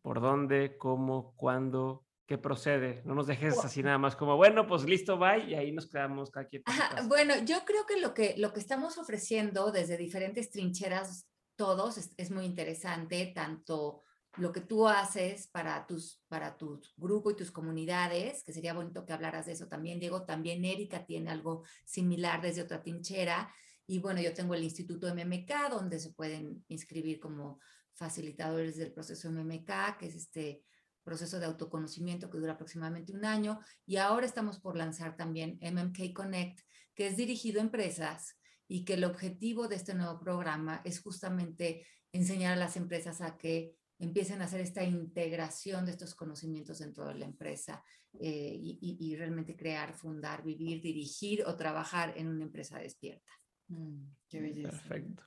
[0.00, 3.02] ¿por dónde, cómo, cuándo, qué procede?
[3.04, 6.30] No nos dejes así nada más como, bueno, pues listo, bye, y ahí nos quedamos
[6.30, 6.62] cada quien.
[7.08, 12.14] bueno, yo creo que lo, que lo que estamos ofreciendo desde diferentes trincheras, todos, es,
[12.16, 14.04] es muy interesante, tanto
[14.36, 19.04] lo que tú haces para tus, para tu grupo y tus comunidades, que sería bonito
[19.04, 20.24] que hablaras de eso también, Diego.
[20.24, 23.52] También Erika tiene algo similar desde otra tinchera.
[23.86, 27.60] Y bueno, yo tengo el Instituto MMK, donde se pueden inscribir como
[27.94, 30.62] facilitadores del proceso MMK, que es este
[31.04, 33.60] proceso de autoconocimiento que dura aproximadamente un año.
[33.84, 36.60] Y ahora estamos por lanzar también MMK Connect,
[36.94, 41.86] que es dirigido a empresas y que el objetivo de este nuevo programa es justamente
[42.12, 47.06] enseñar a las empresas a que empiecen a hacer esta integración de estos conocimientos dentro
[47.06, 47.84] de la empresa
[48.18, 53.32] eh, y, realmente crear, fundar, vivir, dirigir o trabajar en una empresa despierta.
[53.68, 54.70] Mm, qué belleza.
[54.70, 55.22] Perfecto.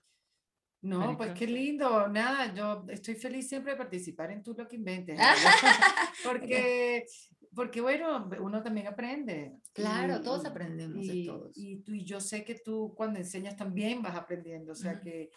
[0.82, 2.10] No, pues qué lindo.
[2.10, 5.18] Nada, yo estoy feliz siempre de participar en Tú lo que inventes.
[6.26, 7.06] porque,
[7.56, 9.56] porque, bueno, uno también aprende.
[9.74, 11.52] Claro, todos aprendemos y, de todos.
[11.56, 14.74] Y, tú, y yo sé que tú cuando enseñas también vas aprendiendo.
[14.74, 15.32] O sea que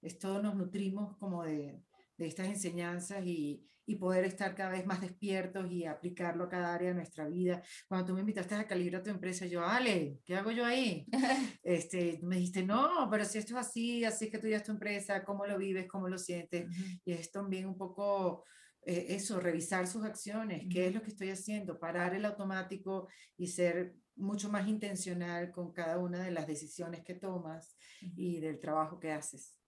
[0.00, 1.82] es, todos nos nutrimos como de,
[2.16, 6.74] de estas enseñanzas y, y, poder estar cada vez más despiertos y aplicarlo a cada
[6.74, 7.62] área de nuestra vida.
[7.88, 11.06] Cuando tú me invitaste a calibrar tu empresa, yo, Ale, ¿qué hago yo ahí?
[11.62, 14.64] este, me dijiste, no, pero si esto es así, así es que tú ya es
[14.64, 16.66] tu empresa, cómo lo vives, cómo lo sientes.
[17.04, 18.44] Y es también un poco
[18.86, 23.46] eh, eso, revisar sus acciones, qué es lo que estoy haciendo, parar el automático y
[23.46, 29.00] ser mucho más intencional con cada una de las decisiones que tomas y del trabajo
[29.00, 29.58] que haces.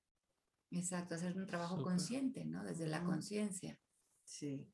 [0.70, 2.64] Exacto, hacer un trabajo consciente, ¿no?
[2.64, 3.78] Desde la conciencia.
[4.24, 4.68] Sí.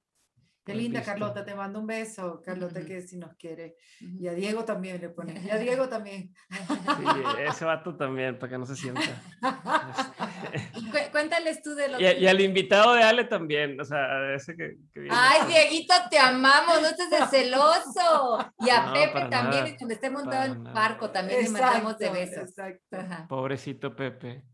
[0.64, 3.74] Qué linda, Carlota, te mando un beso, Carlota, que si nos quiere.
[3.98, 5.40] Y a Diego también le pone.
[5.44, 6.32] Y a Diego también.
[6.50, 7.04] Sí,
[7.48, 9.00] ese vato también, para que no se sienta.
[11.10, 14.76] Cuéntales tú de lo y, y, al invitado de Ale también, o sea, ese que,
[14.94, 15.10] viene.
[15.10, 18.38] Ay, Dieguito, te amamos, no estés de celoso.
[18.60, 22.50] Y a Pepe también, cuando esté montado en el barco, también le mandamos de besos.
[22.50, 22.98] Exacto.
[23.28, 24.44] Pobrecito Pepe.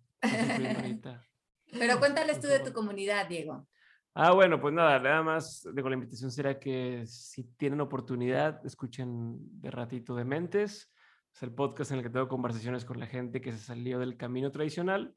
[1.73, 3.67] Pero cuéntales tú de tu comunidad, Diego.
[4.15, 9.37] Ah, bueno, pues nada, nada más digo, la invitación será que si tienen oportunidad, escuchen
[9.61, 10.93] de ratito de Mentes.
[11.33, 14.17] Es el podcast en el que tengo conversaciones con la gente que se salió del
[14.17, 15.15] camino tradicional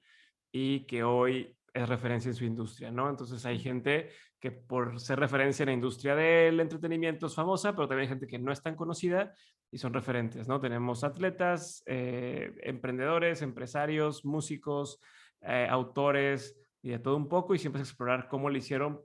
[0.51, 3.09] y que hoy es referencia en su industria, ¿no?
[3.09, 7.87] Entonces hay gente que por ser referencia en la industria del entretenimiento es famosa, pero
[7.87, 9.33] también hay gente que no es tan conocida
[9.71, 10.59] y son referentes, ¿no?
[10.59, 14.99] Tenemos atletas, eh, emprendedores, empresarios, músicos,
[15.41, 19.01] eh, autores y de todo un poco y siempre es explorar cómo lo hicieron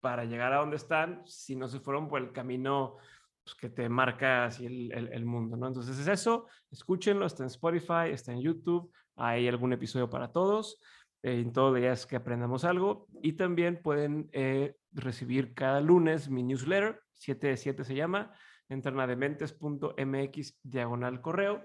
[0.00, 2.96] para llegar a donde están si no se fueron por el camino
[3.44, 5.68] pues, que te marca así el, el, mundo, ¿no?
[5.68, 10.80] Entonces es eso, escúchenlo, está en Spotify, está en YouTube, hay algún episodio para todos,
[11.22, 16.28] eh, en todo día es que aprendamos algo y también pueden eh, recibir cada lunes
[16.28, 18.32] mi newsletter, 7 de 7 se llama,
[18.68, 21.64] entran a dementes.mx diagonal correo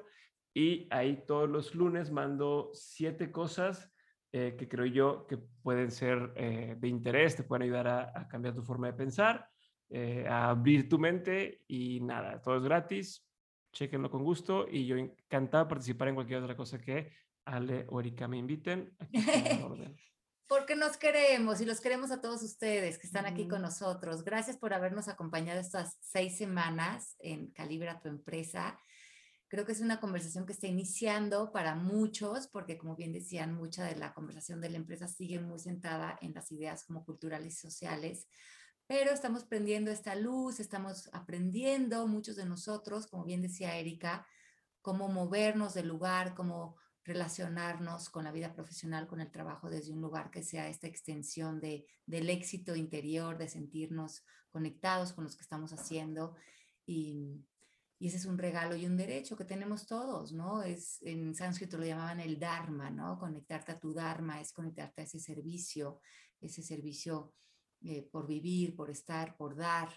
[0.53, 3.90] y ahí todos los lunes mando siete cosas
[4.33, 8.55] eh, que creo yo que pueden ser eh, de interés, te pueden ayudar a, cambiar
[8.55, 9.49] tu forma de pensar,
[9.89, 13.27] eh, a abrir tu mente y nada, todo es gratis,
[13.73, 17.11] chequenlo con gusto y yo encantado de participar en cualquier otra cosa que
[17.43, 18.95] Ale o Erika me inviten.
[20.47, 24.23] Porque nos queremos y los queremos a todos ustedes que están aquí con nosotros.
[24.23, 28.79] Gracias por habernos acompañado estas seis semanas en Calibra tu empresa.
[29.51, 33.83] Creo que es una conversación que está iniciando para muchos, porque como bien decían, mucha
[33.83, 37.57] de la conversación de la empresa sigue muy centrada en las ideas como culturales y
[37.57, 38.29] sociales,
[38.87, 44.25] pero estamos prendiendo esta luz, estamos aprendiendo muchos de nosotros, como bien decía Erika,
[44.81, 49.99] cómo movernos del lugar, cómo relacionarnos con la vida profesional, con el trabajo desde un
[49.99, 55.43] lugar que sea esta extensión de, del éxito interior, de sentirnos conectados con los que
[55.43, 56.37] estamos haciendo.
[56.85, 57.43] Y,
[58.01, 60.63] y ese es un regalo y un derecho que tenemos todos, ¿no?
[60.63, 63.19] Es, en sánscrito lo llamaban el Dharma, ¿no?
[63.19, 65.99] Conectarte a tu Dharma es conectarte a ese servicio,
[66.39, 67.35] ese servicio
[67.83, 69.89] eh, por vivir, por estar, por dar,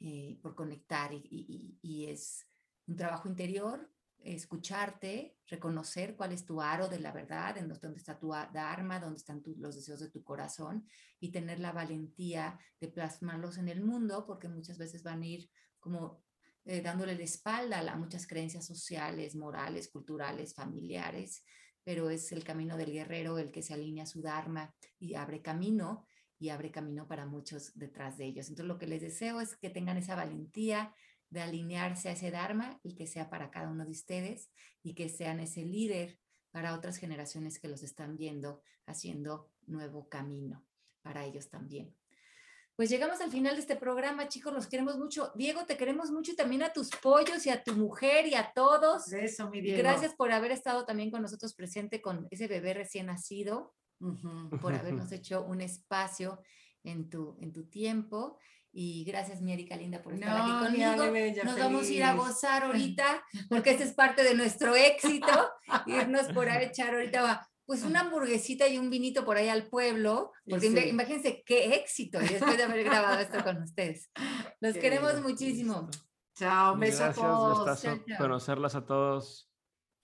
[0.00, 1.12] eh, por conectar.
[1.14, 2.46] Y, es,
[2.86, 8.18] un trabajo interior, escucharte, reconocer cuál es tu aro de la verdad, en dónde está
[8.18, 10.86] tu dharma, dónde están los deseos de tu corazón
[11.20, 15.48] y tener la valentía de plasmarlos en el mundo, porque muchas veces van a ir
[15.80, 16.25] como
[16.66, 21.44] eh, dándole la espalda a muchas creencias sociales, morales, culturales, familiares,
[21.84, 25.40] pero es el camino del guerrero el que se alinea a su dharma y abre
[25.40, 26.04] camino
[26.40, 28.48] y abre camino para muchos detrás de ellos.
[28.48, 30.92] Entonces lo que les deseo es que tengan esa valentía
[31.30, 34.50] de alinearse a ese dharma y que sea para cada uno de ustedes
[34.82, 36.18] y que sean ese líder
[36.50, 40.66] para otras generaciones que los están viendo haciendo nuevo camino
[41.02, 41.94] para ellos también.
[42.76, 45.32] Pues llegamos al final de este programa, chicos, los queremos mucho.
[45.34, 48.52] Diego, te queremos mucho y también a tus pollos y a tu mujer y a
[48.54, 49.10] todos.
[49.14, 49.78] Eso, mi Diego.
[49.78, 53.74] Gracias por haber estado también con nosotros presente con ese bebé recién nacido,
[54.60, 56.42] por habernos hecho un espacio
[56.84, 58.38] en tu, en tu tiempo.
[58.72, 61.44] Y gracias, mi Erika Linda, por estar aquí conmigo.
[61.44, 65.50] Nos vamos a ir a gozar ahorita, porque ese es parte de nuestro éxito,
[65.86, 70.32] irnos por a echar ahorita pues una hamburguesita y un vinito por ahí al pueblo,
[70.48, 74.10] porque imagínense qué éxito después de haber grabado esto con ustedes.
[74.60, 75.90] Los queremos muchísimo.
[76.36, 77.82] Chao, un beso a todos.
[78.18, 79.50] conocerlas a todos.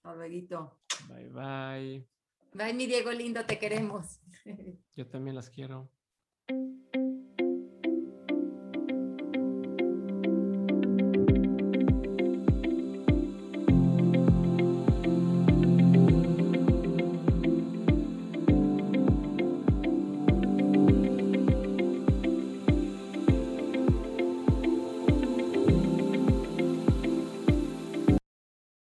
[0.02, 0.80] Hasta luego.
[1.08, 2.08] Bye, bye.
[2.52, 4.20] Bye, mi Diego lindo, te queremos.
[4.96, 5.90] Yo también las quiero.